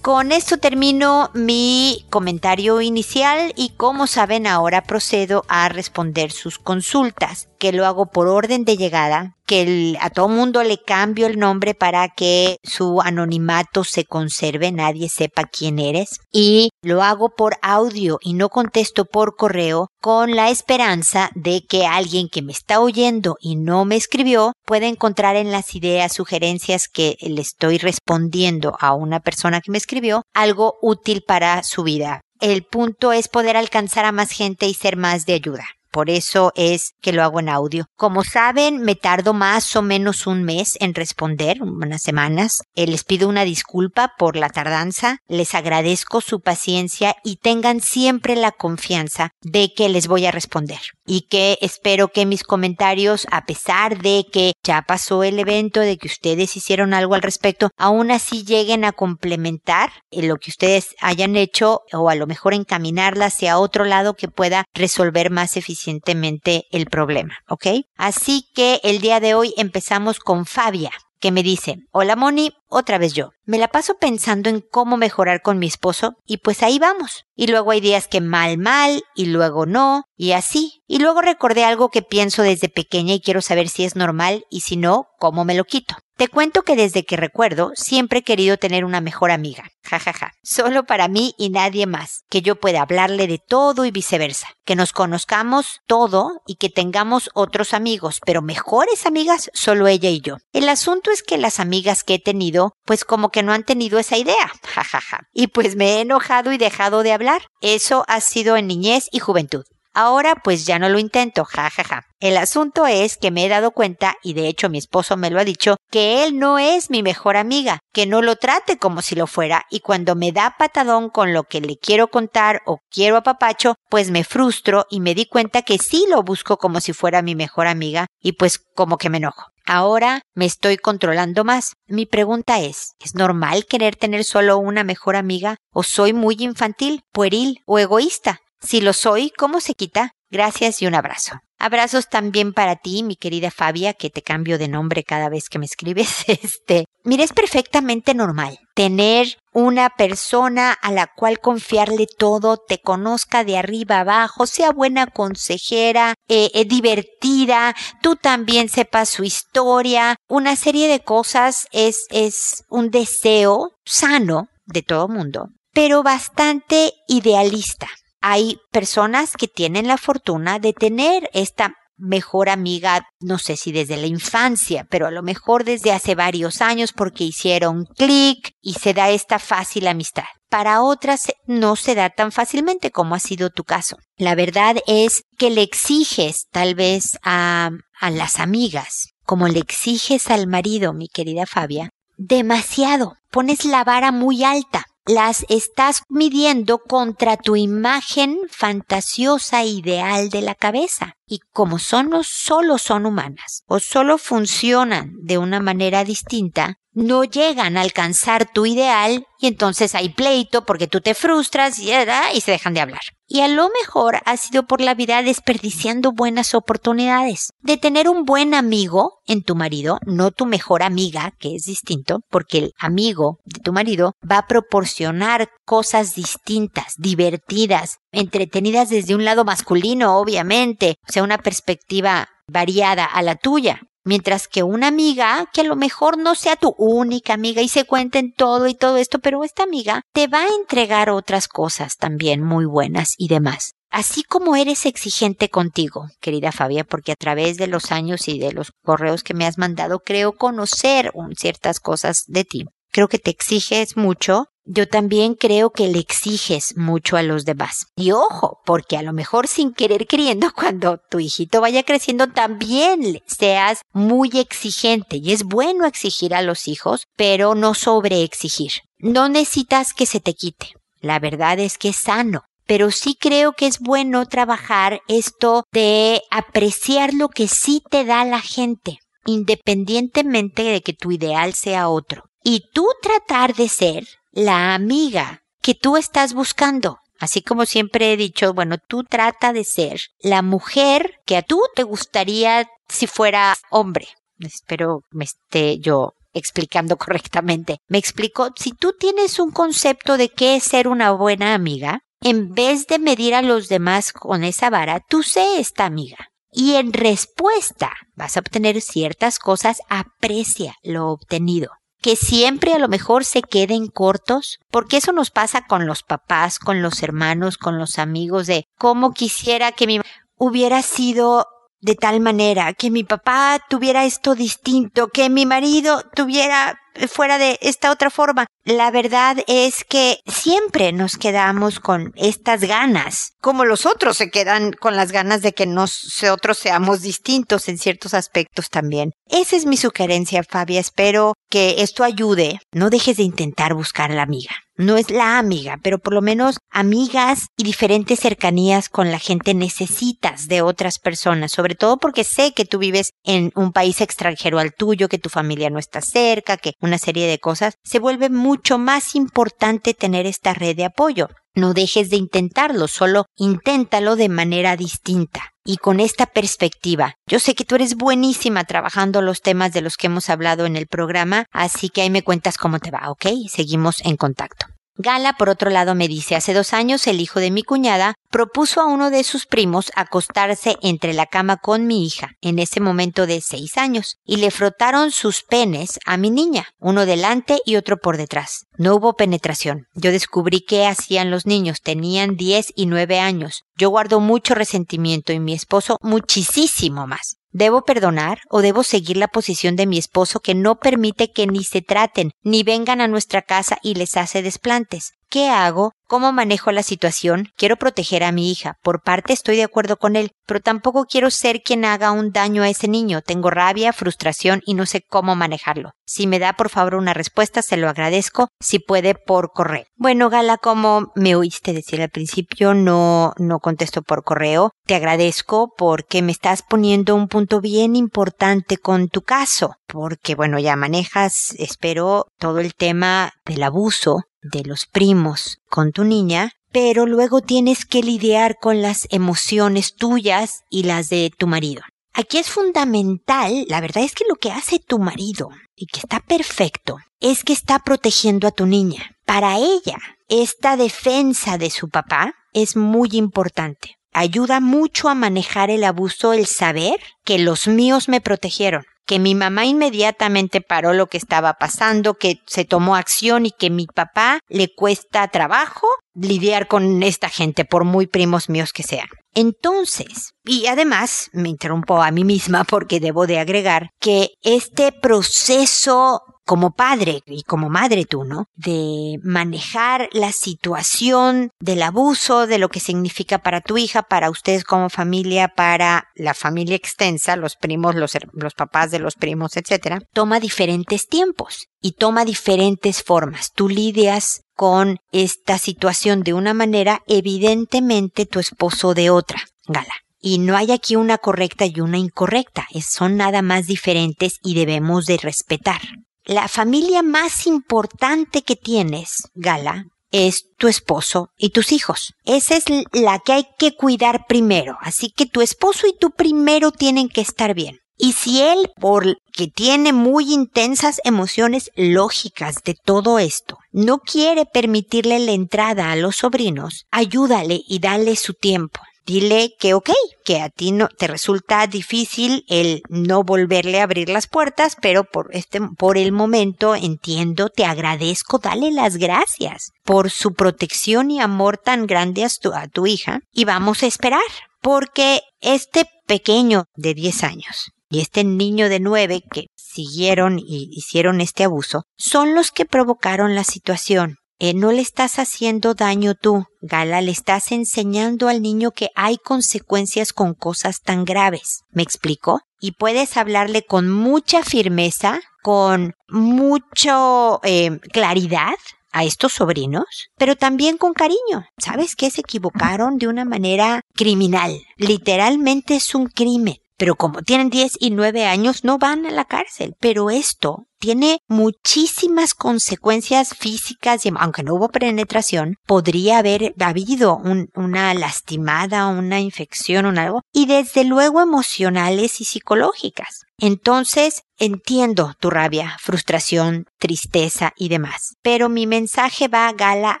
Con 0.02 0.32
esto 0.32 0.58
termino 0.58 1.30
mi 1.32 2.04
comentario 2.10 2.80
inicial 2.80 3.52
y 3.54 3.68
como 3.76 4.08
saben 4.08 4.48
ahora 4.48 4.82
procedo 4.82 5.44
a 5.46 5.68
responder 5.68 6.32
sus 6.32 6.58
consultas, 6.58 7.48
que 7.60 7.70
lo 7.70 7.86
hago 7.86 8.06
por 8.06 8.26
orden 8.26 8.64
de 8.64 8.76
llegada 8.76 9.36
que 9.46 9.96
a 10.00 10.10
todo 10.10 10.28
mundo 10.28 10.62
le 10.62 10.78
cambio 10.78 11.26
el 11.26 11.38
nombre 11.38 11.74
para 11.74 12.08
que 12.08 12.56
su 12.62 13.00
anonimato 13.00 13.84
se 13.84 14.04
conserve, 14.04 14.72
nadie 14.72 15.08
sepa 15.08 15.44
quién 15.44 15.78
eres. 15.78 16.20
Y 16.32 16.70
lo 16.82 17.02
hago 17.02 17.30
por 17.30 17.56
audio 17.62 18.18
y 18.22 18.34
no 18.34 18.48
contesto 18.48 19.04
por 19.04 19.36
correo 19.36 19.88
con 20.00 20.34
la 20.34 20.50
esperanza 20.50 21.30
de 21.34 21.62
que 21.68 21.86
alguien 21.86 22.28
que 22.28 22.42
me 22.42 22.52
está 22.52 22.80
oyendo 22.80 23.36
y 23.40 23.56
no 23.56 23.84
me 23.84 23.96
escribió 23.96 24.52
pueda 24.64 24.86
encontrar 24.86 25.36
en 25.36 25.52
las 25.52 25.74
ideas, 25.74 26.12
sugerencias 26.12 26.88
que 26.88 27.16
le 27.20 27.40
estoy 27.40 27.78
respondiendo 27.78 28.76
a 28.80 28.94
una 28.94 29.20
persona 29.20 29.60
que 29.60 29.70
me 29.70 29.78
escribió 29.78 30.22
algo 30.34 30.74
útil 30.82 31.22
para 31.26 31.62
su 31.62 31.82
vida. 31.82 32.20
El 32.40 32.64
punto 32.64 33.12
es 33.12 33.28
poder 33.28 33.56
alcanzar 33.56 34.04
a 34.04 34.12
más 34.12 34.30
gente 34.30 34.66
y 34.66 34.74
ser 34.74 34.96
más 34.96 35.26
de 35.26 35.34
ayuda. 35.34 35.64
Por 35.92 36.08
eso 36.08 36.52
es 36.56 36.94
que 37.02 37.12
lo 37.12 37.22
hago 37.22 37.38
en 37.38 37.50
audio. 37.50 37.84
Como 37.96 38.24
saben, 38.24 38.78
me 38.78 38.94
tardo 38.94 39.34
más 39.34 39.76
o 39.76 39.82
menos 39.82 40.26
un 40.26 40.42
mes 40.42 40.78
en 40.80 40.94
responder, 40.94 41.62
unas 41.62 42.00
semanas. 42.00 42.62
Eh, 42.74 42.86
les 42.86 43.04
pido 43.04 43.28
una 43.28 43.44
disculpa 43.44 44.14
por 44.16 44.36
la 44.36 44.48
tardanza. 44.48 45.18
Les 45.28 45.54
agradezco 45.54 46.22
su 46.22 46.40
paciencia 46.40 47.16
y 47.22 47.36
tengan 47.36 47.82
siempre 47.82 48.36
la 48.36 48.52
confianza 48.52 49.32
de 49.42 49.74
que 49.74 49.90
les 49.90 50.08
voy 50.08 50.24
a 50.24 50.30
responder. 50.30 50.80
Y 51.04 51.26
que 51.28 51.58
espero 51.60 52.08
que 52.08 52.24
mis 52.24 52.42
comentarios, 52.42 53.26
a 53.30 53.44
pesar 53.44 54.00
de 54.00 54.24
que 54.32 54.54
ya 54.64 54.80
pasó 54.82 55.24
el 55.24 55.38
evento, 55.38 55.80
de 55.80 55.98
que 55.98 56.06
ustedes 56.06 56.56
hicieron 56.56 56.94
algo 56.94 57.14
al 57.14 57.22
respecto, 57.22 57.68
aún 57.76 58.10
así 58.10 58.44
lleguen 58.44 58.86
a 58.86 58.92
complementar 58.92 59.90
eh, 60.10 60.22
lo 60.22 60.36
que 60.36 60.48
ustedes 60.48 60.94
hayan 61.02 61.36
hecho 61.36 61.82
o 61.92 62.08
a 62.08 62.14
lo 62.14 62.26
mejor 62.26 62.54
encaminarla 62.54 63.26
hacia 63.26 63.58
otro 63.58 63.84
lado 63.84 64.14
que 64.14 64.28
pueda 64.28 64.64
resolver 64.72 65.30
más 65.30 65.58
eficientemente 65.58 65.81
el 65.86 66.86
problema, 66.86 67.38
¿ok? 67.48 67.66
Así 67.96 68.46
que 68.54 68.80
el 68.84 69.00
día 69.00 69.20
de 69.20 69.34
hoy 69.34 69.54
empezamos 69.56 70.18
con 70.18 70.46
Fabia, 70.46 70.90
que 71.22 71.30
me 71.30 71.44
dice, 71.44 71.76
hola 71.92 72.16
Moni, 72.16 72.52
otra 72.68 72.98
vez 72.98 73.14
yo. 73.14 73.30
Me 73.44 73.58
la 73.58 73.68
paso 73.68 73.94
pensando 74.00 74.50
en 74.50 74.60
cómo 74.60 74.96
mejorar 74.96 75.40
con 75.40 75.58
mi 75.58 75.66
esposo 75.68 76.16
y 76.26 76.38
pues 76.38 76.62
ahí 76.64 76.80
vamos. 76.80 77.24
Y 77.34 77.46
luego 77.46 77.70
hay 77.70 77.80
días 77.80 78.08
que 78.08 78.20
mal, 78.20 78.58
mal 78.58 79.02
y 79.14 79.26
luego 79.26 79.66
no 79.66 80.04
y 80.16 80.32
así. 80.32 80.82
Y 80.86 80.98
luego 80.98 81.22
recordé 81.22 81.64
algo 81.64 81.88
que 81.88 82.02
pienso 82.02 82.42
desde 82.42 82.68
pequeña 82.68 83.14
y 83.14 83.20
quiero 83.20 83.42
saber 83.42 83.68
si 83.68 83.84
es 83.84 83.96
normal 83.96 84.44
y 84.50 84.60
si 84.60 84.76
no, 84.76 85.08
cómo 85.18 85.44
me 85.44 85.54
lo 85.54 85.64
quito. 85.64 85.96
Te 86.16 86.28
cuento 86.28 86.62
que 86.62 86.76
desde 86.76 87.04
que 87.04 87.16
recuerdo 87.16 87.72
siempre 87.74 88.20
he 88.20 88.22
querido 88.22 88.56
tener 88.58 88.84
una 88.84 89.00
mejor 89.00 89.30
amiga. 89.30 89.64
Ja, 89.82 89.98
ja, 89.98 90.12
ja. 90.12 90.30
Solo 90.42 90.84
para 90.84 91.08
mí 91.08 91.34
y 91.38 91.50
nadie 91.50 91.86
más. 91.86 92.22
Que 92.30 92.42
yo 92.42 92.60
pueda 92.60 92.82
hablarle 92.82 93.26
de 93.26 93.38
todo 93.38 93.84
y 93.84 93.90
viceversa. 93.90 94.48
Que 94.64 94.76
nos 94.76 94.92
conozcamos 94.92 95.80
todo 95.88 96.42
y 96.46 96.56
que 96.56 96.68
tengamos 96.68 97.30
otros 97.34 97.74
amigos, 97.74 98.20
pero 98.24 98.42
mejores 98.42 99.06
amigas 99.06 99.50
solo 99.54 99.88
ella 99.88 100.10
y 100.10 100.20
yo. 100.20 100.36
El 100.52 100.68
asunto 100.68 101.10
es 101.10 101.22
que 101.22 101.38
las 101.38 101.58
amigas 101.58 102.04
que 102.04 102.14
he 102.14 102.18
tenido, 102.20 102.74
pues 102.84 103.04
como 103.04 103.30
que 103.30 103.42
no 103.42 103.52
han 103.52 103.64
tenido 103.64 103.98
esa 103.98 104.18
idea. 104.18 104.52
Ja, 104.64 104.84
ja, 104.84 105.00
ja. 105.00 105.20
Y 105.32 105.48
pues 105.48 105.74
me 105.74 105.96
he 105.96 106.00
enojado 106.02 106.52
y 106.52 106.58
dejado 106.58 107.02
de 107.02 107.12
hablar. 107.12 107.21
Eso 107.60 108.04
ha 108.08 108.20
sido 108.20 108.56
en 108.56 108.66
niñez 108.66 109.08
y 109.12 109.18
juventud. 109.18 109.64
Ahora 109.94 110.36
pues 110.42 110.64
ya 110.64 110.78
no 110.78 110.88
lo 110.88 110.98
intento, 110.98 111.44
ja, 111.44 111.68
ja, 111.68 111.84
ja. 111.84 112.02
El 112.18 112.38
asunto 112.38 112.86
es 112.86 113.18
que 113.18 113.30
me 113.30 113.44
he 113.44 113.48
dado 113.50 113.72
cuenta, 113.72 114.14
y 114.22 114.32
de 114.32 114.48
hecho 114.48 114.70
mi 114.70 114.78
esposo 114.78 115.18
me 115.18 115.28
lo 115.28 115.38
ha 115.38 115.44
dicho, 115.44 115.76
que 115.90 116.24
él 116.24 116.38
no 116.38 116.58
es 116.58 116.88
mi 116.88 117.02
mejor 117.02 117.36
amiga, 117.36 117.80
que 117.92 118.06
no 118.06 118.22
lo 118.22 118.36
trate 118.36 118.78
como 118.78 119.02
si 119.02 119.16
lo 119.16 119.26
fuera, 119.26 119.66
y 119.70 119.80
cuando 119.80 120.14
me 120.14 120.32
da 120.32 120.54
patadón 120.58 121.10
con 121.10 121.34
lo 121.34 121.44
que 121.44 121.60
le 121.60 121.76
quiero 121.76 122.08
contar 122.08 122.62
o 122.64 122.78
quiero 122.90 123.18
a 123.18 123.22
papacho, 123.22 123.74
pues 123.90 124.10
me 124.10 124.24
frustro 124.24 124.86
y 124.88 125.00
me 125.00 125.14
di 125.14 125.26
cuenta 125.26 125.60
que 125.60 125.76
sí 125.76 126.06
lo 126.08 126.22
busco 126.22 126.56
como 126.56 126.80
si 126.80 126.94
fuera 126.94 127.20
mi 127.20 127.34
mejor 127.34 127.66
amiga, 127.66 128.06
y 128.18 128.32
pues 128.32 128.60
como 128.74 128.96
que 128.96 129.10
me 129.10 129.18
enojo. 129.18 129.51
Ahora 129.64 130.22
me 130.34 130.44
estoy 130.44 130.76
controlando 130.76 131.44
más. 131.44 131.74
Mi 131.86 132.06
pregunta 132.06 132.60
es, 132.60 132.92
¿es 133.00 133.14
normal 133.14 133.66
querer 133.66 133.96
tener 133.96 134.24
solo 134.24 134.58
una 134.58 134.84
mejor 134.84 135.16
amiga? 135.16 135.56
¿O 135.72 135.82
soy 135.82 136.12
muy 136.12 136.36
infantil, 136.40 137.02
pueril 137.12 137.60
o 137.66 137.78
egoísta? 137.78 138.40
Si 138.60 138.80
lo 138.80 138.92
soy, 138.92 139.30
¿cómo 139.30 139.60
se 139.60 139.74
quita? 139.74 140.12
Gracias 140.32 140.80
y 140.80 140.86
un 140.86 140.94
abrazo. 140.94 141.40
Abrazos 141.58 142.08
también 142.08 142.54
para 142.54 142.76
ti, 142.76 143.02
mi 143.02 143.16
querida 143.16 143.50
Fabia, 143.50 143.92
que 143.92 144.08
te 144.08 144.22
cambio 144.22 144.56
de 144.56 144.66
nombre 144.66 145.04
cada 145.04 145.28
vez 145.28 145.50
que 145.50 145.58
me 145.58 145.66
escribes. 145.66 146.08
Este, 146.26 146.86
mira, 147.04 147.22
es 147.22 147.34
perfectamente 147.34 148.14
normal 148.14 148.58
tener 148.74 149.36
una 149.52 149.90
persona 149.90 150.72
a 150.72 150.90
la 150.90 151.06
cual 151.06 151.38
confiarle 151.38 152.06
todo, 152.06 152.56
te 152.56 152.78
conozca 152.78 153.44
de 153.44 153.58
arriba 153.58 154.00
abajo, 154.00 154.46
sea 154.46 154.72
buena 154.72 155.06
consejera, 155.06 156.14
eh, 156.28 156.50
eh, 156.54 156.64
divertida, 156.64 157.76
tú 158.00 158.16
también 158.16 158.70
sepas 158.70 159.10
su 159.10 159.24
historia, 159.24 160.16
una 160.30 160.56
serie 160.56 160.88
de 160.88 161.00
cosas 161.00 161.66
es, 161.72 162.06
es 162.08 162.64
un 162.70 162.90
deseo 162.90 163.72
sano 163.84 164.48
de 164.64 164.80
todo 164.80 165.08
mundo, 165.08 165.50
pero 165.74 166.02
bastante 166.02 166.94
idealista 167.06 167.88
hay 168.22 168.58
personas 168.70 169.32
que 169.36 169.48
tienen 169.48 169.88
la 169.88 169.98
fortuna 169.98 170.58
de 170.58 170.72
tener 170.72 171.28
esta 171.34 171.74
mejor 171.96 172.48
amiga, 172.48 173.06
no 173.20 173.38
sé 173.38 173.56
si 173.56 173.70
desde 173.70 173.96
la 173.96 174.06
infancia, 174.06 174.86
pero 174.90 175.06
a 175.06 175.10
lo 175.10 175.22
mejor 175.22 175.64
desde 175.64 175.92
hace 175.92 176.14
varios 176.14 176.60
años 176.60 176.92
porque 176.92 177.24
hicieron 177.24 177.84
clic 177.84 178.52
y 178.60 178.74
se 178.74 178.94
da 178.94 179.10
esta 179.10 179.38
fácil 179.38 179.86
amistad. 179.86 180.24
Para 180.48 180.82
otras 180.82 181.32
no 181.46 181.76
se 181.76 181.94
da 181.94 182.10
tan 182.10 182.32
fácilmente 182.32 182.90
como 182.90 183.14
ha 183.14 183.20
sido 183.20 183.50
tu 183.50 183.64
caso. 183.64 183.96
La 184.16 184.34
verdad 184.34 184.76
es 184.86 185.22
que 185.38 185.50
le 185.50 185.62
exiges 185.62 186.46
tal 186.50 186.74
vez 186.74 187.18
a, 187.22 187.70
a 188.00 188.10
las 188.10 188.38
amigas, 188.38 189.10
como 189.24 189.48
le 189.48 189.60
exiges 189.60 190.28
al 190.28 190.46
marido, 190.46 190.92
mi 190.92 191.08
querida 191.08 191.46
Fabia, 191.46 191.90
demasiado. 192.16 193.14
Pones 193.30 193.64
la 193.64 193.84
vara 193.84 194.12
muy 194.12 194.44
alta 194.44 194.84
las 195.06 195.44
estás 195.48 196.02
midiendo 196.08 196.78
contra 196.78 197.36
tu 197.36 197.56
imagen 197.56 198.38
fantasiosa 198.48 199.64
ideal 199.64 200.30
de 200.30 200.42
la 200.42 200.54
cabeza. 200.54 201.16
Y 201.26 201.40
como 201.52 201.78
son 201.78 202.10
solo 202.22 202.78
son 202.78 203.06
humanas 203.06 203.64
o 203.66 203.80
solo 203.80 204.18
funcionan 204.18 205.14
de 205.22 205.38
una 205.38 205.60
manera 205.60 206.04
distinta, 206.04 206.78
no 206.92 207.24
llegan 207.24 207.76
a 207.76 207.82
alcanzar 207.82 208.50
tu 208.52 208.66
ideal 208.66 209.26
y 209.38 209.46
entonces 209.46 209.94
hay 209.94 210.10
pleito 210.10 210.64
porque 210.64 210.86
tú 210.86 211.00
te 211.00 211.14
frustras 211.14 211.78
y, 211.78 211.90
y 212.34 212.40
se 212.40 212.50
dejan 212.52 212.74
de 212.74 212.80
hablar. 212.80 213.02
Y 213.26 213.40
a 213.40 213.48
lo 213.48 213.70
mejor 213.70 214.20
ha 214.26 214.36
sido 214.36 214.64
por 214.64 214.80
la 214.80 214.94
vida 214.94 215.22
desperdiciando 215.22 216.12
buenas 216.12 216.54
oportunidades 216.54 217.50
de 217.60 217.78
tener 217.78 218.08
un 218.08 218.24
buen 218.24 218.52
amigo 218.52 219.20
en 219.26 219.42
tu 219.42 219.56
marido, 219.56 219.98
no 220.04 220.30
tu 220.30 220.44
mejor 220.44 220.82
amiga, 220.82 221.32
que 221.38 221.56
es 221.56 221.64
distinto, 221.64 222.20
porque 222.28 222.58
el 222.58 222.72
amigo 222.78 223.38
de 223.44 223.60
tu 223.60 223.72
marido 223.72 224.12
va 224.30 224.38
a 224.38 224.46
proporcionar 224.46 225.48
cosas 225.64 226.14
distintas, 226.14 226.94
divertidas, 226.98 227.98
entretenidas 228.12 228.90
desde 228.90 229.14
un 229.14 229.24
lado 229.24 229.44
masculino, 229.44 230.18
obviamente, 230.18 230.96
o 231.08 231.12
sea, 231.12 231.22
una 231.22 231.38
perspectiva 231.38 232.28
variada 232.46 233.06
a 233.06 233.22
la 233.22 233.36
tuya. 233.36 233.80
Mientras 234.04 234.48
que 234.48 234.62
una 234.62 234.88
amiga, 234.88 235.48
que 235.52 235.60
a 235.60 235.64
lo 235.64 235.76
mejor 235.76 236.18
no 236.18 236.34
sea 236.34 236.56
tu 236.56 236.74
única 236.76 237.34
amiga 237.34 237.62
y 237.62 237.68
se 237.68 237.84
cuenten 237.84 238.32
todo 238.32 238.66
y 238.66 238.74
todo 238.74 238.96
esto, 238.96 239.20
pero 239.20 239.44
esta 239.44 239.62
amiga 239.62 240.02
te 240.12 240.26
va 240.26 240.42
a 240.42 240.54
entregar 240.58 241.08
otras 241.10 241.46
cosas 241.46 241.96
también 241.96 242.42
muy 242.42 242.64
buenas 242.64 243.10
y 243.16 243.28
demás. 243.28 243.74
Así 243.90 244.22
como 244.22 244.56
eres 244.56 244.86
exigente 244.86 245.50
contigo, 245.50 246.06
querida 246.18 246.50
Fabia, 246.50 246.82
porque 246.82 247.12
a 247.12 247.16
través 247.16 247.58
de 247.58 247.66
los 247.66 247.92
años 247.92 248.26
y 248.26 248.38
de 248.38 248.52
los 248.52 248.72
correos 248.82 249.22
que 249.22 249.34
me 249.34 249.46
has 249.46 249.58
mandado 249.58 250.00
creo 250.00 250.32
conocer 250.32 251.12
ciertas 251.36 251.78
cosas 251.78 252.24
de 252.26 252.44
ti. 252.44 252.64
Creo 252.90 253.08
que 253.08 253.18
te 253.18 253.30
exiges 253.30 253.96
mucho 253.96 254.46
yo 254.64 254.88
también 254.88 255.34
creo 255.34 255.70
que 255.70 255.88
le 255.88 255.98
exiges 255.98 256.76
mucho 256.76 257.16
a 257.16 257.22
los 257.22 257.44
demás. 257.44 257.86
Y 257.96 258.12
ojo, 258.12 258.60
porque 258.64 258.96
a 258.96 259.02
lo 259.02 259.12
mejor 259.12 259.48
sin 259.48 259.72
querer 259.72 260.06
queriendo, 260.06 260.52
cuando 260.56 260.98
tu 261.10 261.20
hijito 261.20 261.60
vaya 261.60 261.82
creciendo, 261.82 262.28
también 262.28 263.20
seas 263.26 263.82
muy 263.92 264.30
exigente. 264.34 265.16
Y 265.16 265.32
es 265.32 265.44
bueno 265.44 265.86
exigir 265.86 266.34
a 266.34 266.42
los 266.42 266.68
hijos, 266.68 267.06
pero 267.16 267.54
no 267.54 267.74
sobreexigir. 267.74 268.72
No 268.98 269.28
necesitas 269.28 269.94
que 269.94 270.06
se 270.06 270.20
te 270.20 270.34
quite. 270.34 270.74
La 271.00 271.18
verdad 271.18 271.58
es 271.58 271.78
que 271.78 271.88
es 271.88 271.96
sano 271.96 272.44
pero 272.64 272.90
sí 272.90 273.16
creo 273.18 273.52
que 273.52 273.66
es 273.66 273.80
bueno 273.80 274.24
trabajar 274.24 275.02
esto 275.08 275.64
de 275.72 276.22
apreciar 276.30 277.12
lo 277.12 277.28
que 277.28 277.48
sí 277.48 277.82
te 277.90 278.04
da 278.04 278.24
la 278.24 278.40
gente, 278.40 278.98
independientemente 279.26 280.62
de 280.62 280.80
que 280.80 280.92
tu 280.92 281.12
ideal 281.12 281.54
sea 281.54 281.88
otro. 281.88 282.24
Y 282.42 282.62
tú 282.72 282.86
tratar 283.02 283.54
de 283.54 283.68
ser 283.68 284.04
la 284.32 284.74
amiga 284.74 285.42
que 285.60 285.74
tú 285.74 285.96
estás 285.96 286.34
buscando. 286.34 286.98
Así 287.18 287.40
como 287.40 287.66
siempre 287.66 288.12
he 288.12 288.16
dicho, 288.16 288.52
bueno, 288.52 288.78
tú 288.88 289.04
trata 289.04 289.52
de 289.52 289.62
ser 289.62 290.00
la 290.20 290.42
mujer 290.42 291.20
que 291.24 291.36
a 291.36 291.42
tú 291.42 291.62
te 291.76 291.84
gustaría 291.84 292.68
si 292.88 293.06
fuera 293.06 293.56
hombre. 293.70 294.08
Espero 294.40 295.02
me 295.12 295.24
esté 295.24 295.78
yo 295.78 296.14
explicando 296.32 296.96
correctamente. 296.98 297.78
Me 297.86 297.98
explico, 297.98 298.48
si 298.56 298.72
tú 298.72 298.94
tienes 298.98 299.38
un 299.38 299.52
concepto 299.52 300.16
de 300.16 300.30
qué 300.30 300.56
es 300.56 300.64
ser 300.64 300.88
una 300.88 301.12
buena 301.12 301.54
amiga, 301.54 302.00
en 302.20 302.54
vez 302.54 302.86
de 302.86 302.98
medir 302.98 303.34
a 303.34 303.42
los 303.42 303.68
demás 303.68 304.12
con 304.12 304.44
esa 304.44 304.70
vara, 304.70 305.00
tú 305.08 305.22
sé 305.22 305.60
esta 305.60 305.84
amiga. 305.84 306.28
Y 306.50 306.74
en 306.74 306.92
respuesta 306.92 307.92
vas 308.14 308.36
a 308.36 308.40
obtener 308.40 308.80
ciertas 308.80 309.38
cosas, 309.38 309.80
aprecia 309.88 310.74
lo 310.82 311.08
obtenido. 311.08 311.70
Que 312.02 312.16
siempre 312.16 312.74
a 312.74 312.78
lo 312.78 312.88
mejor 312.88 313.24
se 313.24 313.40
queden 313.42 313.86
cortos, 313.86 314.58
porque 314.70 314.98
eso 314.98 315.12
nos 315.12 315.30
pasa 315.30 315.66
con 315.66 315.86
los 315.86 316.02
papás, 316.02 316.58
con 316.58 316.82
los 316.82 317.02
hermanos, 317.02 317.56
con 317.56 317.78
los 317.78 317.98
amigos, 317.98 318.46
de 318.46 318.66
cómo 318.76 319.12
quisiera 319.12 319.72
que 319.72 319.86
mi 319.86 320.00
hubiera 320.36 320.82
sido 320.82 321.46
de 321.80 321.94
tal 321.94 322.20
manera, 322.20 322.74
que 322.74 322.90
mi 322.90 323.04
papá 323.04 323.60
tuviera 323.68 324.04
esto 324.04 324.34
distinto, 324.34 325.08
que 325.08 325.30
mi 325.30 325.46
marido 325.46 326.02
tuviera 326.14 326.78
fuera 327.08 327.38
de 327.38 327.58
esta 327.62 327.90
otra 327.90 328.10
forma. 328.10 328.46
La 328.64 328.90
verdad 328.90 329.38
es 329.46 329.84
que 329.84 330.20
siempre 330.26 330.92
nos 330.92 331.16
quedamos 331.16 331.80
con 331.80 332.12
estas 332.16 332.60
ganas, 332.62 333.32
como 333.40 333.64
los 333.64 333.86
otros 333.86 334.16
se 334.16 334.30
quedan 334.30 334.72
con 334.72 334.96
las 334.96 335.10
ganas 335.10 335.42
de 335.42 335.52
que 335.52 335.66
nosotros 335.66 336.58
seamos 336.58 337.02
distintos 337.02 337.68
en 337.68 337.78
ciertos 337.78 338.14
aspectos 338.14 338.68
también. 338.70 339.10
Esa 339.28 339.56
es 339.56 339.66
mi 339.66 339.76
sugerencia, 339.76 340.42
Fabia. 340.48 340.80
Espero 340.80 341.34
que 341.50 341.82
esto 341.82 342.04
ayude. 342.04 342.60
No 342.72 342.90
dejes 342.90 343.16
de 343.16 343.24
intentar 343.24 343.74
buscar 343.74 344.12
a 344.12 344.14
la 344.14 344.22
amiga 344.22 344.52
no 344.76 344.96
es 344.96 345.10
la 345.10 345.38
amiga, 345.38 345.78
pero 345.82 345.98
por 345.98 346.14
lo 346.14 346.22
menos 346.22 346.58
amigas 346.70 347.46
y 347.56 347.64
diferentes 347.64 348.20
cercanías 348.20 348.88
con 348.88 349.10
la 349.10 349.18
gente 349.18 349.54
necesitas 349.54 350.48
de 350.48 350.62
otras 350.62 350.98
personas, 350.98 351.52
sobre 351.52 351.74
todo 351.74 351.98
porque 351.98 352.24
sé 352.24 352.52
que 352.52 352.64
tú 352.64 352.78
vives 352.78 353.12
en 353.22 353.52
un 353.54 353.72
país 353.72 354.00
extranjero 354.00 354.58
al 354.58 354.74
tuyo, 354.74 355.08
que 355.08 355.18
tu 355.18 355.28
familia 355.28 355.70
no 355.70 355.78
está 355.78 356.00
cerca, 356.00 356.56
que 356.56 356.72
una 356.82 356.98
serie 356.98 357.26
de 357.26 357.38
cosas, 357.38 357.74
se 357.82 357.98
vuelve 357.98 358.28
mucho 358.28 358.76
más 358.76 359.14
importante 359.14 359.94
tener 359.94 360.26
esta 360.26 360.52
red 360.52 360.76
de 360.76 360.84
apoyo. 360.84 361.28
No 361.54 361.74
dejes 361.74 362.10
de 362.10 362.16
intentarlo, 362.16 362.88
solo 362.88 363.26
inténtalo 363.36 364.16
de 364.16 364.28
manera 364.28 364.76
distinta. 364.76 365.52
Y 365.64 365.76
con 365.76 366.00
esta 366.00 366.26
perspectiva, 366.26 367.14
yo 367.26 367.38
sé 367.38 367.54
que 367.54 367.64
tú 367.64 367.76
eres 367.76 367.94
buenísima 367.94 368.64
trabajando 368.64 369.22
los 369.22 369.42
temas 369.42 369.72
de 369.72 369.82
los 369.82 369.96
que 369.96 370.08
hemos 370.08 370.28
hablado 370.28 370.66
en 370.66 370.76
el 370.76 370.86
programa, 370.86 371.46
así 371.52 371.88
que 371.88 372.02
ahí 372.02 372.10
me 372.10 372.24
cuentas 372.24 372.56
cómo 372.56 372.80
te 372.80 372.90
va, 372.90 373.10
¿ok? 373.10 373.26
Seguimos 373.48 374.00
en 374.04 374.16
contacto. 374.16 374.71
Gala, 374.96 375.32
por 375.38 375.48
otro 375.48 375.70
lado, 375.70 375.94
me 375.94 376.06
dice, 376.06 376.36
hace 376.36 376.52
dos 376.52 376.74
años 376.74 377.06
el 377.06 377.20
hijo 377.20 377.40
de 377.40 377.50
mi 377.50 377.62
cuñada 377.62 378.14
propuso 378.30 378.80
a 378.80 378.86
uno 378.86 379.10
de 379.10 379.24
sus 379.24 379.46
primos 379.46 379.90
acostarse 379.96 380.76
entre 380.82 381.14
la 381.14 381.26
cama 381.26 381.56
con 381.56 381.86
mi 381.86 382.04
hija, 382.04 382.32
en 382.42 382.58
ese 382.58 382.80
momento 382.80 383.26
de 383.26 383.40
seis 383.40 383.78
años, 383.78 384.16
y 384.24 384.36
le 384.36 384.50
frotaron 384.50 385.10
sus 385.10 385.42
penes 385.42 385.98
a 386.04 386.16
mi 386.18 386.30
niña, 386.30 386.68
uno 386.78 387.06
delante 387.06 387.58
y 387.64 387.76
otro 387.76 387.96
por 387.96 388.18
detrás. 388.18 388.66
No 388.76 388.94
hubo 388.94 389.14
penetración. 389.14 389.86
Yo 389.94 390.10
descubrí 390.12 390.60
qué 390.60 390.86
hacían 390.86 391.30
los 391.30 391.46
niños, 391.46 391.80
tenían 391.82 392.36
diez 392.36 392.72
y 392.74 392.86
nueve 392.86 393.18
años. 393.18 393.62
Yo 393.76 393.88
guardo 393.88 394.20
mucho 394.20 394.54
resentimiento 394.54 395.32
y 395.32 395.40
mi 395.40 395.54
esposo 395.54 395.96
muchísimo 396.02 397.06
más. 397.06 397.36
¿Debo 397.52 397.84
perdonar 397.84 398.40
o 398.48 398.62
debo 398.62 398.82
seguir 398.82 399.18
la 399.18 399.28
posición 399.28 399.76
de 399.76 399.86
mi 399.86 399.98
esposo 399.98 400.40
que 400.40 400.54
no 400.54 400.76
permite 400.76 401.32
que 401.32 401.46
ni 401.46 401.64
se 401.64 401.82
traten 401.82 402.32
ni 402.42 402.62
vengan 402.62 403.02
a 403.02 403.08
nuestra 403.08 403.42
casa 403.42 403.78
y 403.82 403.94
les 403.94 404.16
hace 404.16 404.42
desplantes? 404.42 405.12
¿Qué 405.32 405.48
hago? 405.48 405.94
¿Cómo 406.08 406.30
manejo 406.30 406.72
la 406.72 406.82
situación? 406.82 407.48
Quiero 407.56 407.78
proteger 407.78 408.22
a 408.22 408.32
mi 408.32 408.50
hija. 408.52 408.74
Por 408.82 409.00
parte 409.00 409.32
estoy 409.32 409.56
de 409.56 409.62
acuerdo 409.62 409.96
con 409.96 410.14
él, 410.14 410.32
pero 410.46 410.60
tampoco 410.60 411.06
quiero 411.06 411.30
ser 411.30 411.62
quien 411.62 411.86
haga 411.86 412.12
un 412.12 412.32
daño 412.32 412.62
a 412.62 412.68
ese 412.68 412.86
niño. 412.86 413.22
Tengo 413.22 413.48
rabia, 413.48 413.94
frustración 413.94 414.60
y 414.66 414.74
no 414.74 414.84
sé 414.84 415.00
cómo 415.08 415.34
manejarlo. 415.34 415.92
Si 416.04 416.26
me 416.26 416.38
da 416.38 416.52
por 416.52 416.68
favor 416.68 416.96
una 416.96 417.14
respuesta, 417.14 417.62
se 417.62 417.78
lo 417.78 417.88
agradezco. 417.88 418.48
Si 418.60 418.78
puede 418.78 419.14
por 419.14 419.52
correo. 419.52 419.86
Bueno, 419.96 420.28
Gala, 420.28 420.58
como 420.58 421.12
me 421.14 421.34
oíste 421.34 421.72
decir 421.72 422.02
al 422.02 422.10
principio, 422.10 422.74
no, 422.74 423.32
no 423.38 423.58
contesto 423.60 424.02
por 424.02 424.24
correo. 424.24 424.72
Te 424.84 424.96
agradezco 424.96 425.72
porque 425.78 426.20
me 426.20 426.32
estás 426.32 426.62
poniendo 426.62 427.14
un 427.14 427.28
punto 427.28 427.62
bien 427.62 427.96
importante 427.96 428.76
con 428.76 429.08
tu 429.08 429.22
caso. 429.22 429.76
Porque 429.86 430.34
bueno, 430.34 430.58
ya 430.58 430.76
manejas, 430.76 431.54
espero, 431.58 432.26
todo 432.38 432.60
el 432.60 432.74
tema 432.74 433.32
del 433.46 433.62
abuso 433.62 434.24
de 434.42 434.64
los 434.64 434.86
primos 434.86 435.58
con 435.68 435.92
tu 435.92 436.04
niña, 436.04 436.52
pero 436.72 437.06
luego 437.06 437.40
tienes 437.40 437.84
que 437.84 438.02
lidiar 438.02 438.56
con 438.60 438.82
las 438.82 439.06
emociones 439.10 439.94
tuyas 439.94 440.62
y 440.70 440.84
las 440.84 441.08
de 441.08 441.30
tu 441.36 441.46
marido. 441.46 441.82
Aquí 442.14 442.38
es 442.38 442.48
fundamental, 442.48 443.64
la 443.68 443.80
verdad 443.80 444.04
es 444.04 444.14
que 444.14 444.24
lo 444.28 444.34
que 444.34 444.50
hace 444.50 444.78
tu 444.78 444.98
marido, 444.98 445.48
y 445.74 445.86
que 445.86 446.00
está 446.00 446.20
perfecto, 446.20 446.98
es 447.20 447.42
que 447.42 447.54
está 447.54 447.78
protegiendo 447.78 448.46
a 448.46 448.50
tu 448.50 448.66
niña. 448.66 449.16
Para 449.24 449.56
ella, 449.56 449.98
esta 450.28 450.76
defensa 450.76 451.56
de 451.56 451.70
su 451.70 451.88
papá 451.88 452.34
es 452.52 452.76
muy 452.76 453.10
importante. 453.12 453.96
Ayuda 454.12 454.60
mucho 454.60 455.08
a 455.08 455.14
manejar 455.14 455.70
el 455.70 455.84
abuso 455.84 456.34
el 456.34 456.44
saber 456.46 457.00
que 457.24 457.38
los 457.38 457.66
míos 457.66 458.10
me 458.10 458.20
protegieron 458.20 458.84
que 459.06 459.18
mi 459.18 459.34
mamá 459.34 459.64
inmediatamente 459.64 460.60
paró 460.60 460.92
lo 460.92 461.06
que 461.06 461.18
estaba 461.18 461.54
pasando, 461.54 462.14
que 462.14 462.36
se 462.46 462.64
tomó 462.64 462.96
acción 462.96 463.46
y 463.46 463.50
que 463.50 463.70
mi 463.70 463.86
papá 463.86 464.40
le 464.48 464.74
cuesta 464.74 465.28
trabajo 465.28 465.86
lidiar 466.14 466.68
con 466.68 467.02
esta 467.02 467.28
gente, 467.28 467.64
por 467.64 467.84
muy 467.84 468.06
primos 468.06 468.48
míos 468.48 468.72
que 468.72 468.82
sean. 468.82 469.08
Entonces, 469.34 470.34
y 470.44 470.66
además 470.66 471.30
me 471.32 471.48
interrumpo 471.48 472.02
a 472.02 472.10
mí 472.10 472.24
misma 472.24 472.64
porque 472.64 473.00
debo 473.00 473.26
de 473.26 473.38
agregar 473.38 473.88
que 473.98 474.30
este 474.42 474.92
proceso 474.92 476.20
como 476.44 476.72
padre 476.72 477.20
y 477.26 477.42
como 477.42 477.68
madre 477.68 478.04
tú, 478.04 478.24
¿no? 478.24 478.46
De 478.54 479.18
manejar 479.22 480.08
la 480.12 480.32
situación 480.32 481.50
del 481.60 481.82
abuso, 481.82 482.46
de 482.46 482.58
lo 482.58 482.68
que 482.68 482.80
significa 482.80 483.38
para 483.38 483.60
tu 483.60 483.78
hija, 483.78 484.02
para 484.02 484.30
ustedes 484.30 484.64
como 484.64 484.90
familia, 484.90 485.48
para 485.48 486.08
la 486.14 486.34
familia 486.34 486.76
extensa, 486.76 487.36
los 487.36 487.56
primos, 487.56 487.94
los, 487.94 488.14
papás 488.54 488.90
de 488.90 488.98
los 488.98 489.14
primos, 489.14 489.56
etcétera, 489.56 490.00
toma 490.12 490.40
diferentes 490.40 491.06
tiempos 491.06 491.68
y 491.80 491.92
toma 491.92 492.24
diferentes 492.24 493.02
formas. 493.02 493.52
Tú 493.54 493.68
lidias 493.68 494.42
con 494.54 494.98
esta 495.12 495.58
situación 495.58 496.22
de 496.22 496.34
una 496.34 496.54
manera, 496.54 497.02
evidentemente 497.06 498.26
tu 498.26 498.40
esposo 498.40 498.94
de 498.94 499.10
otra. 499.10 499.40
Gala. 499.66 499.94
Y 500.24 500.38
no 500.38 500.56
hay 500.56 500.70
aquí 500.70 500.94
una 500.94 501.18
correcta 501.18 501.66
y 501.66 501.80
una 501.80 501.98
incorrecta, 501.98 502.66
son 502.80 503.16
nada 503.16 503.42
más 503.42 503.66
diferentes 503.66 504.38
y 504.42 504.54
debemos 504.54 505.06
de 505.06 505.16
respetar. 505.16 505.80
La 506.24 506.46
familia 506.46 507.02
más 507.02 507.46
importante 507.46 508.42
que 508.42 508.54
tienes, 508.54 509.28
Gala, 509.34 509.86
es 510.12 510.44
tu 510.58 510.68
esposo 510.68 511.30
y 511.36 511.50
tus 511.50 511.72
hijos. 511.72 512.12
Esa 512.24 512.56
es 512.56 512.64
la 512.92 513.18
que 513.18 513.32
hay 513.32 513.46
que 513.58 513.74
cuidar 513.74 514.26
primero. 514.28 514.76
Así 514.80 515.10
que 515.10 515.26
tu 515.26 515.40
esposo 515.40 515.86
y 515.88 515.96
tú 515.98 516.10
primero 516.10 516.70
tienen 516.70 517.08
que 517.08 517.22
estar 517.22 517.54
bien. 517.54 517.78
Y 517.96 518.12
si 518.12 518.40
él, 518.40 518.70
porque 518.80 519.48
tiene 519.54 519.92
muy 519.92 520.32
intensas 520.32 521.00
emociones 521.04 521.70
lógicas 521.76 522.56
de 522.64 522.74
todo 522.74 523.18
esto, 523.18 523.58
no 523.70 523.98
quiere 523.98 524.44
permitirle 524.44 525.18
la 525.18 525.32
entrada 525.32 525.90
a 525.90 525.96
los 525.96 526.16
sobrinos, 526.16 526.84
ayúdale 526.90 527.60
y 527.66 527.78
dale 527.80 528.16
su 528.16 528.34
tiempo. 528.34 528.80
Dile 529.04 529.54
que 529.58 529.74
ok, 529.74 529.90
que 530.24 530.40
a 530.40 530.48
ti 530.48 530.70
no 530.70 530.88
te 530.88 531.08
resulta 531.08 531.66
difícil 531.66 532.44
el 532.48 532.82
no 532.88 533.24
volverle 533.24 533.80
a 533.80 533.84
abrir 533.84 534.08
las 534.08 534.28
puertas, 534.28 534.76
pero 534.80 535.04
por 535.04 535.34
este, 535.34 535.60
por 535.76 535.98
el 535.98 536.12
momento 536.12 536.76
entiendo, 536.76 537.48
te 537.48 537.64
agradezco, 537.64 538.38
dale 538.38 538.70
las 538.70 538.96
gracias 538.96 539.72
por 539.84 540.10
su 540.10 540.34
protección 540.34 541.10
y 541.10 541.20
amor 541.20 541.58
tan 541.58 541.86
grande 541.86 542.24
a 542.24 542.28
tu, 542.28 542.52
a 542.52 542.68
tu 542.68 542.86
hija 542.86 543.20
y 543.32 543.44
vamos 543.44 543.82
a 543.82 543.86
esperar, 543.86 544.20
porque 544.60 545.22
este 545.40 545.86
pequeño 546.06 546.66
de 546.76 546.94
10 546.94 547.24
años 547.24 547.72
y 547.90 548.00
este 548.00 548.22
niño 548.22 548.68
de 548.68 548.80
9 548.80 549.22
que 549.30 549.46
siguieron 549.56 550.38
y 550.38 550.68
hicieron 550.70 551.20
este 551.20 551.44
abuso 551.44 551.82
son 551.96 552.34
los 552.34 552.52
que 552.52 552.64
provocaron 552.64 553.34
la 553.34 553.44
situación 553.44 554.16
eh, 554.42 554.54
no 554.54 554.72
le 554.72 554.80
estás 554.80 555.20
haciendo 555.20 555.74
daño 555.74 556.16
tú, 556.16 556.46
Gala, 556.60 557.00
le 557.00 557.12
estás 557.12 557.52
enseñando 557.52 558.26
al 558.26 558.42
niño 558.42 558.72
que 558.72 558.88
hay 558.96 559.16
consecuencias 559.16 560.12
con 560.12 560.34
cosas 560.34 560.80
tan 560.80 561.04
graves. 561.04 561.60
¿Me 561.70 561.84
explico? 561.84 562.40
Y 562.58 562.72
puedes 562.72 563.16
hablarle 563.16 563.62
con 563.64 563.88
mucha 563.88 564.42
firmeza, 564.42 565.20
con 565.44 565.94
mucha 566.08 566.96
eh, 567.44 567.78
claridad, 567.92 568.56
a 568.90 569.04
estos 569.04 569.32
sobrinos, 569.32 570.08
pero 570.18 570.34
también 570.34 570.76
con 570.76 570.92
cariño. 570.92 571.46
¿Sabes 571.56 571.94
qué? 571.94 572.10
Se 572.10 572.22
equivocaron 572.22 572.98
de 572.98 573.06
una 573.06 573.24
manera 573.24 573.82
criminal. 573.94 574.60
Literalmente 574.76 575.76
es 575.76 575.94
un 575.94 576.06
crimen. 576.08 576.56
Pero 576.76 576.96
como 576.96 577.22
tienen 577.22 577.48
10 577.48 577.76
y 577.78 577.90
9 577.90 578.26
años 578.26 578.64
no 578.64 578.76
van 578.76 579.06
a 579.06 579.12
la 579.12 579.24
cárcel. 579.24 579.76
Pero 579.78 580.10
esto 580.10 580.66
tiene 580.82 581.20
muchísimas 581.28 582.34
consecuencias 582.34 583.36
físicas 583.38 584.04
y 584.04 584.10
aunque 584.18 584.42
no 584.42 584.54
hubo 584.54 584.68
penetración, 584.68 585.54
podría 585.64 586.18
haber 586.18 586.54
habido 586.58 587.20
una 587.54 587.94
lastimada, 587.94 588.88
una 588.88 589.20
infección 589.20 589.86
o 589.86 590.00
algo, 590.00 590.22
y 590.32 590.46
desde 590.46 590.82
luego 590.82 591.20
emocionales 591.20 592.20
y 592.20 592.24
psicológicas. 592.24 593.26
Entonces, 593.38 594.22
entiendo 594.38 595.14
tu 595.20 595.30
rabia, 595.30 595.76
frustración, 595.80 596.66
tristeza 596.78 597.52
y 597.56 597.68
demás, 597.68 598.14
pero 598.22 598.48
mi 598.48 598.66
mensaje 598.66 599.28
va, 599.28 599.52
Gala, 599.52 600.00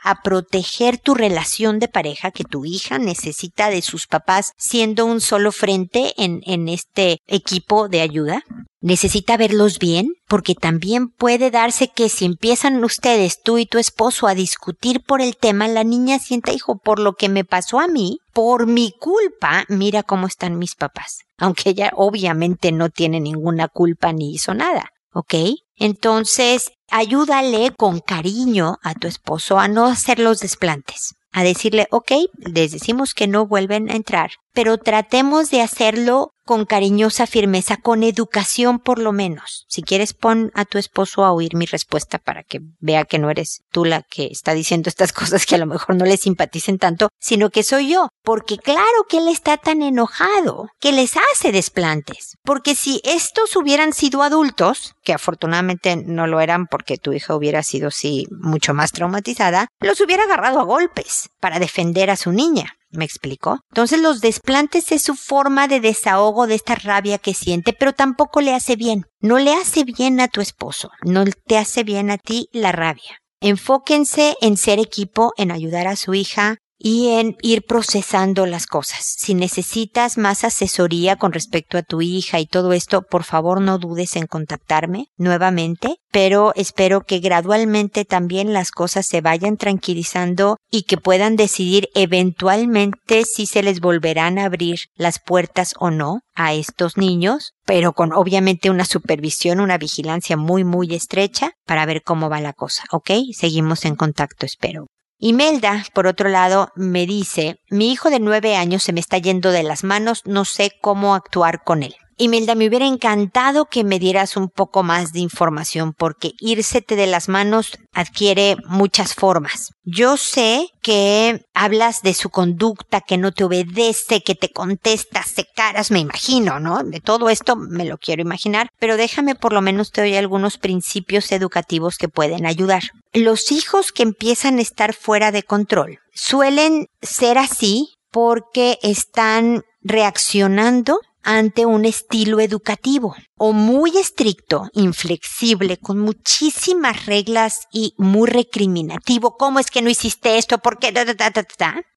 a 0.02 0.22
proteger 0.22 0.98
tu 0.98 1.14
relación 1.14 1.78
de 1.78 1.88
pareja 1.88 2.32
que 2.32 2.44
tu 2.44 2.64
hija 2.64 2.98
necesita 2.98 3.70
de 3.70 3.82
sus 3.82 4.08
papás 4.08 4.52
siendo 4.58 5.06
un 5.06 5.20
solo 5.20 5.52
frente 5.52 6.12
en, 6.16 6.40
en 6.44 6.68
este 6.68 7.18
equipo 7.26 7.88
de 7.88 8.00
ayuda 8.00 8.44
necesita 8.82 9.36
verlos 9.36 9.78
bien, 9.78 10.08
porque 10.28 10.54
también 10.54 11.08
puede 11.08 11.50
darse 11.50 11.88
que 11.88 12.08
si 12.08 12.26
empiezan 12.26 12.84
ustedes, 12.84 13.40
tú 13.42 13.56
y 13.58 13.66
tu 13.66 13.78
esposo, 13.78 14.26
a 14.26 14.34
discutir 14.34 15.02
por 15.02 15.22
el 15.22 15.36
tema, 15.36 15.68
la 15.68 15.84
niña 15.84 16.18
sienta, 16.18 16.52
hijo, 16.52 16.78
por 16.78 16.98
lo 16.98 17.14
que 17.14 17.28
me 17.28 17.44
pasó 17.44 17.80
a 17.80 17.88
mí, 17.88 18.18
por 18.34 18.66
mi 18.66 18.92
culpa, 18.98 19.64
mira 19.68 20.02
cómo 20.02 20.26
están 20.26 20.58
mis 20.58 20.74
papás. 20.74 21.20
Aunque 21.38 21.70
ella 21.70 21.92
obviamente 21.94 22.72
no 22.72 22.90
tiene 22.90 23.20
ninguna 23.20 23.68
culpa 23.68 24.12
ni 24.12 24.34
hizo 24.34 24.52
nada, 24.52 24.90
¿ok? 25.12 25.34
Entonces, 25.76 26.72
ayúdale 26.90 27.72
con 27.76 28.00
cariño 28.00 28.76
a 28.82 28.94
tu 28.94 29.08
esposo 29.08 29.58
a 29.58 29.68
no 29.68 29.86
hacer 29.86 30.18
los 30.18 30.40
desplantes 30.40 31.14
a 31.32 31.42
decirle, 31.42 31.88
ok, 31.90 32.12
les 32.36 32.72
decimos 32.72 33.14
que 33.14 33.26
no 33.26 33.46
vuelven 33.46 33.90
a 33.90 33.96
entrar, 33.96 34.32
pero 34.52 34.76
tratemos 34.76 35.50
de 35.50 35.62
hacerlo 35.62 36.31
con 36.44 36.64
cariñosa 36.64 37.26
firmeza, 37.26 37.76
con 37.76 38.02
educación 38.02 38.78
por 38.78 38.98
lo 38.98 39.12
menos. 39.12 39.64
Si 39.68 39.82
quieres, 39.82 40.14
pon 40.14 40.50
a 40.54 40.64
tu 40.64 40.78
esposo 40.78 41.24
a 41.24 41.32
oír 41.32 41.54
mi 41.54 41.66
respuesta 41.66 42.18
para 42.18 42.42
que 42.42 42.60
vea 42.80 43.04
que 43.04 43.18
no 43.18 43.30
eres 43.30 43.62
tú 43.70 43.84
la 43.84 44.02
que 44.02 44.26
está 44.26 44.54
diciendo 44.54 44.88
estas 44.88 45.12
cosas 45.12 45.46
que 45.46 45.54
a 45.54 45.58
lo 45.58 45.66
mejor 45.66 45.96
no 45.96 46.04
le 46.04 46.16
simpaticen 46.16 46.78
tanto, 46.78 47.08
sino 47.20 47.50
que 47.50 47.62
soy 47.62 47.88
yo. 47.88 48.08
Porque 48.22 48.58
claro 48.58 49.06
que 49.08 49.18
él 49.18 49.28
está 49.28 49.56
tan 49.56 49.82
enojado 49.82 50.68
que 50.80 50.92
les 50.92 51.14
hace 51.16 51.52
desplantes. 51.52 52.36
Porque 52.44 52.74
si 52.74 53.00
estos 53.04 53.56
hubieran 53.56 53.92
sido 53.92 54.22
adultos, 54.22 54.94
que 55.02 55.12
afortunadamente 55.12 55.96
no 55.96 56.26
lo 56.26 56.40
eran 56.40 56.66
porque 56.66 56.98
tu 56.98 57.12
hija 57.12 57.34
hubiera 57.34 57.62
sido 57.62 57.88
así 57.88 58.26
mucho 58.30 58.74
más 58.74 58.92
traumatizada, 58.92 59.68
los 59.80 60.00
hubiera 60.00 60.24
agarrado 60.24 60.60
a 60.60 60.64
golpes 60.64 61.30
para 61.40 61.58
defender 61.58 62.10
a 62.10 62.16
su 62.16 62.32
niña. 62.32 62.76
¿Me 62.92 63.04
explicó? 63.04 63.60
Entonces 63.70 64.00
los 64.00 64.20
desplantes 64.20 64.92
es 64.92 65.02
su 65.02 65.14
forma 65.14 65.66
de 65.66 65.80
desahogo 65.80 66.46
de 66.46 66.54
esta 66.54 66.74
rabia 66.74 67.18
que 67.18 67.32
siente, 67.32 67.72
pero 67.72 67.94
tampoco 67.94 68.40
le 68.40 68.54
hace 68.54 68.76
bien. 68.76 69.06
No 69.20 69.38
le 69.38 69.54
hace 69.54 69.84
bien 69.84 70.20
a 70.20 70.28
tu 70.28 70.40
esposo, 70.40 70.90
no 71.02 71.24
te 71.46 71.56
hace 71.56 71.84
bien 71.84 72.10
a 72.10 72.18
ti 72.18 72.48
la 72.52 72.70
rabia. 72.70 73.18
Enfóquense 73.40 74.36
en 74.40 74.56
ser 74.56 74.78
equipo, 74.78 75.32
en 75.36 75.50
ayudar 75.50 75.88
a 75.88 75.96
su 75.96 76.14
hija, 76.14 76.58
y 76.84 77.10
en 77.10 77.36
ir 77.42 77.62
procesando 77.62 78.44
las 78.44 78.66
cosas. 78.66 79.14
Si 79.16 79.34
necesitas 79.34 80.18
más 80.18 80.42
asesoría 80.42 81.14
con 81.14 81.32
respecto 81.32 81.78
a 81.78 81.82
tu 81.82 82.02
hija 82.02 82.40
y 82.40 82.46
todo 82.46 82.72
esto, 82.72 83.02
por 83.02 83.22
favor 83.22 83.60
no 83.60 83.78
dudes 83.78 84.16
en 84.16 84.26
contactarme 84.26 85.06
nuevamente, 85.16 85.98
pero 86.10 86.52
espero 86.56 87.02
que 87.02 87.20
gradualmente 87.20 88.04
también 88.04 88.52
las 88.52 88.72
cosas 88.72 89.06
se 89.06 89.20
vayan 89.20 89.56
tranquilizando 89.56 90.56
y 90.72 90.82
que 90.82 90.96
puedan 90.96 91.36
decidir 91.36 91.88
eventualmente 91.94 93.24
si 93.24 93.46
se 93.46 93.62
les 93.62 93.80
volverán 93.80 94.40
a 94.40 94.46
abrir 94.46 94.80
las 94.96 95.20
puertas 95.20 95.74
o 95.78 95.90
no 95.90 96.22
a 96.34 96.52
estos 96.52 96.96
niños, 96.96 97.52
pero 97.64 97.92
con 97.92 98.12
obviamente 98.12 98.70
una 98.70 98.86
supervisión, 98.86 99.60
una 99.60 99.78
vigilancia 99.78 100.36
muy 100.36 100.64
muy 100.64 100.92
estrecha 100.94 101.52
para 101.64 101.86
ver 101.86 102.02
cómo 102.02 102.28
va 102.28 102.40
la 102.40 102.52
cosa, 102.52 102.82
¿ok? 102.90 103.10
Seguimos 103.32 103.84
en 103.84 103.94
contacto, 103.94 104.46
espero. 104.46 104.86
Imelda, 105.24 105.84
por 105.94 106.08
otro 106.08 106.28
lado, 106.28 106.72
me 106.74 107.06
dice, 107.06 107.60
mi 107.70 107.92
hijo 107.92 108.10
de 108.10 108.18
nueve 108.18 108.56
años 108.56 108.82
se 108.82 108.92
me 108.92 108.98
está 108.98 109.18
yendo 109.18 109.52
de 109.52 109.62
las 109.62 109.84
manos, 109.84 110.22
no 110.24 110.44
sé 110.44 110.72
cómo 110.80 111.14
actuar 111.14 111.62
con 111.62 111.84
él. 111.84 111.94
Imelda, 112.22 112.54
me 112.54 112.68
hubiera 112.68 112.86
encantado 112.86 113.64
que 113.64 113.82
me 113.82 113.98
dieras 113.98 114.36
un 114.36 114.48
poco 114.48 114.84
más 114.84 115.12
de 115.12 115.18
información 115.18 115.92
porque 115.92 116.34
írsete 116.38 116.94
de 116.94 117.08
las 117.08 117.28
manos 117.28 117.72
adquiere 117.92 118.56
muchas 118.68 119.14
formas. 119.14 119.70
Yo 119.82 120.16
sé 120.16 120.68
que 120.82 121.44
hablas 121.52 122.02
de 122.02 122.14
su 122.14 122.30
conducta, 122.30 123.00
que 123.00 123.18
no 123.18 123.32
te 123.32 123.42
obedece, 123.42 124.22
que 124.22 124.36
te 124.36 124.52
contesta, 124.52 125.24
se 125.24 125.44
caras, 125.56 125.90
me 125.90 125.98
imagino, 125.98 126.60
¿no? 126.60 126.84
De 126.84 127.00
todo 127.00 127.28
esto 127.28 127.56
me 127.56 127.84
lo 127.84 127.98
quiero 127.98 128.22
imaginar, 128.22 128.68
pero 128.78 128.96
déjame 128.96 129.34
por 129.34 129.52
lo 129.52 129.60
menos 129.60 129.90
te 129.90 130.02
doy 130.02 130.14
algunos 130.14 130.58
principios 130.58 131.32
educativos 131.32 131.96
que 131.98 132.08
pueden 132.08 132.46
ayudar. 132.46 132.82
Los 133.12 133.50
hijos 133.50 133.90
que 133.90 134.04
empiezan 134.04 134.58
a 134.58 134.62
estar 134.62 134.94
fuera 134.94 135.32
de 135.32 135.42
control 135.42 135.98
suelen 136.14 136.86
ser 137.02 137.38
así 137.38 137.96
porque 138.12 138.78
están 138.82 139.62
reaccionando 139.80 141.00
ante 141.22 141.66
un 141.66 141.84
estilo 141.84 142.40
educativo 142.40 143.14
o 143.36 143.52
muy 143.52 143.96
estricto, 143.98 144.68
inflexible, 144.72 145.76
con 145.76 145.98
muchísimas 145.98 147.06
reglas 147.06 147.66
y 147.72 147.94
muy 147.98 148.28
recriminativo. 148.28 149.36
¿Cómo 149.36 149.58
es 149.58 149.70
que 149.70 149.82
no 149.82 149.90
hiciste 149.90 150.38
esto? 150.38 150.58
¿Por 150.58 150.78
qué? 150.78 150.92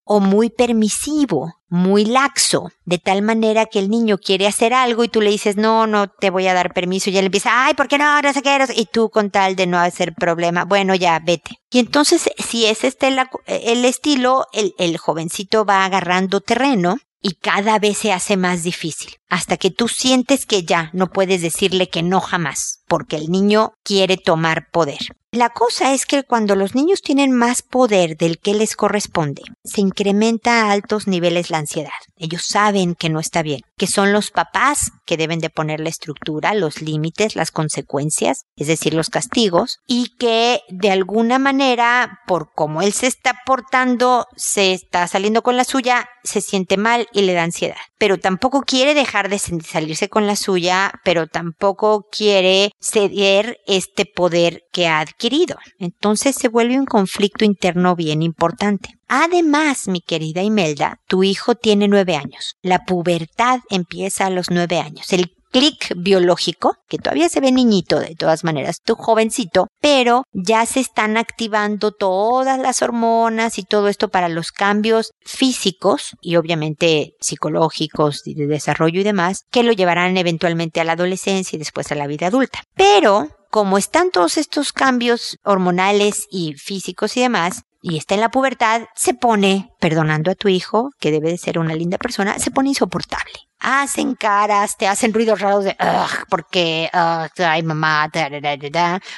o 0.07 0.19
muy 0.19 0.51
permisivo, 0.51 1.55
muy 1.67 2.05
laxo, 2.05 2.71
de 2.85 2.99
tal 2.99 3.23
manera 3.23 3.65
que 3.65 3.79
el 3.79 3.89
niño 3.89 4.19
quiere 4.19 4.45
hacer 4.45 4.71
algo 4.71 5.03
y 5.03 5.09
tú 5.09 5.19
le 5.19 5.31
dices, 5.31 5.57
no, 5.57 5.87
no 5.87 6.07
te 6.07 6.29
voy 6.29 6.47
a 6.47 6.53
dar 6.53 6.73
permiso, 6.73 7.09
y 7.09 7.17
él 7.17 7.25
empieza, 7.25 7.65
ay, 7.65 7.73
¿por 7.73 7.87
qué 7.87 7.97
no? 7.97 8.21
No 8.21 8.31
sé 8.31 8.43
qué, 8.43 8.57
y 8.75 8.85
tú 8.85 9.09
con 9.09 9.31
tal 9.31 9.55
de 9.55 9.65
no 9.65 9.79
hacer 9.79 10.13
problema, 10.13 10.63
bueno, 10.63 10.93
ya, 10.93 11.19
vete. 11.19 11.59
Y 11.71 11.79
entonces, 11.79 12.29
si 12.37 12.65
es 12.67 12.83
este 12.83 13.07
el, 13.47 13.85
estilo, 13.85 14.45
el 14.53 14.97
jovencito 14.97 15.65
va 15.65 15.85
agarrando 15.85 16.39
terreno 16.39 16.97
y 17.21 17.35
cada 17.35 17.79
vez 17.79 17.97
se 17.97 18.11
hace 18.11 18.37
más 18.37 18.63
difícil, 18.63 19.15
hasta 19.29 19.57
que 19.57 19.71
tú 19.71 19.87
sientes 19.87 20.45
que 20.45 20.63
ya 20.63 20.89
no 20.93 21.11
puedes 21.11 21.41
decirle 21.41 21.89
que 21.89 22.03
no 22.03 22.21
jamás, 22.21 22.83
porque 22.87 23.15
el 23.15 23.29
niño 23.29 23.73
quiere 23.83 24.17
tomar 24.17 24.69
poder. 24.71 25.15
La 25.35 25.49
cosa 25.49 25.93
es 25.93 26.05
que 26.05 26.23
cuando 26.23 26.55
los 26.55 26.75
niños 26.75 27.01
tienen 27.01 27.33
más 27.33 27.61
poder 27.61 28.15
del 28.15 28.39
que 28.39 28.53
les 28.53 28.77
corresponde, 28.77 29.41
se 29.65 29.81
incrementa 29.81 30.61
a 30.61 30.71
altos 30.71 31.07
niveles 31.07 31.49
la 31.49 31.57
ansiedad. 31.57 31.91
Ellos 32.15 32.45
saben 32.45 32.95
que 32.95 33.09
no 33.09 33.19
está 33.19 33.41
bien, 33.41 33.59
que 33.75 33.85
son 33.85 34.13
los 34.13 34.31
papás 34.31 34.93
que 35.05 35.17
deben 35.17 35.39
de 35.39 35.49
poner 35.49 35.81
la 35.81 35.89
estructura, 35.89 36.53
los 36.53 36.81
límites, 36.81 37.35
las 37.35 37.51
consecuencias, 37.51 38.45
es 38.55 38.67
decir, 38.67 38.93
los 38.93 39.09
castigos, 39.09 39.79
y 39.85 40.15
que 40.17 40.61
de 40.69 40.91
alguna 40.91 41.37
manera, 41.37 42.21
por 42.27 42.53
cómo 42.55 42.81
él 42.81 42.93
se 42.93 43.07
está 43.07 43.41
portando, 43.45 44.27
se 44.37 44.71
está 44.71 45.05
saliendo 45.09 45.43
con 45.43 45.57
la 45.57 45.65
suya, 45.65 46.07
se 46.23 46.39
siente 46.39 46.77
mal 46.77 47.09
y 47.11 47.23
le 47.23 47.33
da 47.33 47.43
ansiedad. 47.43 47.75
Pero 47.97 48.17
tampoco 48.19 48.61
quiere 48.61 48.93
dejar 48.93 49.27
de 49.27 49.39
salirse 49.39 50.07
con 50.07 50.27
la 50.27 50.37
suya, 50.37 50.93
pero 51.03 51.27
tampoco 51.27 52.07
quiere 52.09 52.71
ceder 52.79 53.57
este 53.67 54.05
poder 54.05 54.63
que 54.71 54.87
ha 54.87 54.99
adquirido. 54.99 55.57
Entonces 55.79 56.35
se 56.35 56.47
vuelve 56.47 56.77
un 56.77 56.85
conflicto 56.85 57.45
interno 57.45 57.95
bien 57.95 58.21
importante. 58.21 58.89
Además, 59.07 59.87
mi 59.87 60.01
querida 60.01 60.41
Imelda, 60.41 60.99
tu 61.07 61.23
hijo 61.23 61.55
tiene 61.55 61.87
nueve 61.87 62.15
años. 62.15 62.55
La 62.61 62.85
pubertad 62.85 63.59
empieza 63.69 64.25
a 64.25 64.31
los 64.31 64.49
nueve 64.49 64.79
años. 64.79 65.07
Clic 65.55 65.93
biológico, 65.95 66.75
que 66.89 66.97
todavía 66.97 67.29
se 67.29 67.39
ve 67.39 67.49
niñito 67.49 67.97
de 67.97 68.13
todas 68.15 68.43
maneras, 68.43 68.81
tu 68.83 68.95
jovencito, 68.95 69.67
pero 69.79 70.23
ya 70.33 70.65
se 70.65 70.81
están 70.81 71.15
activando 71.15 71.93
todas 71.93 72.59
las 72.59 72.81
hormonas 72.81 73.57
y 73.57 73.63
todo 73.63 73.87
esto 73.87 74.09
para 74.09 74.27
los 74.27 74.51
cambios 74.51 75.11
físicos 75.21 76.17
y 76.21 76.35
obviamente 76.35 77.13
psicológicos 77.21 78.27
y 78.27 78.33
de 78.33 78.47
desarrollo 78.47 78.99
y 78.99 79.05
demás, 79.05 79.43
que 79.49 79.63
lo 79.63 79.71
llevarán 79.71 80.17
eventualmente 80.17 80.81
a 80.81 80.83
la 80.83 80.91
adolescencia 80.91 81.55
y 81.55 81.59
después 81.59 81.89
a 81.89 81.95
la 81.95 82.07
vida 82.07 82.27
adulta. 82.27 82.61
Pero 82.75 83.29
como 83.49 83.77
están 83.77 84.11
todos 84.11 84.35
estos 84.35 84.73
cambios 84.73 85.37
hormonales 85.45 86.27
y 86.29 86.55
físicos 86.55 87.15
y 87.15 87.21
demás, 87.21 87.61
y 87.87 87.97
está 87.97 88.15
en 88.15 88.21
la 88.21 88.29
pubertad, 88.29 88.81
se 88.95 89.13
pone, 89.13 89.69
perdonando 89.79 90.31
a 90.31 90.35
tu 90.35 90.47
hijo, 90.47 90.89
que 90.99 91.11
debe 91.11 91.29
de 91.29 91.37
ser 91.37 91.59
una 91.59 91.75
linda 91.75 91.99
persona, 91.99 92.39
se 92.39 92.49
pone 92.49 92.69
insoportable. 92.69 93.33
Hacen 93.59 94.15
caras, 94.15 94.75
te 94.75 94.87
hacen 94.87 95.13
ruidos 95.13 95.39
raros 95.39 95.65
de, 95.65 95.77
ugh, 95.79 96.25
porque, 96.27 96.89
ay 96.91 97.61
mamá, 97.61 98.09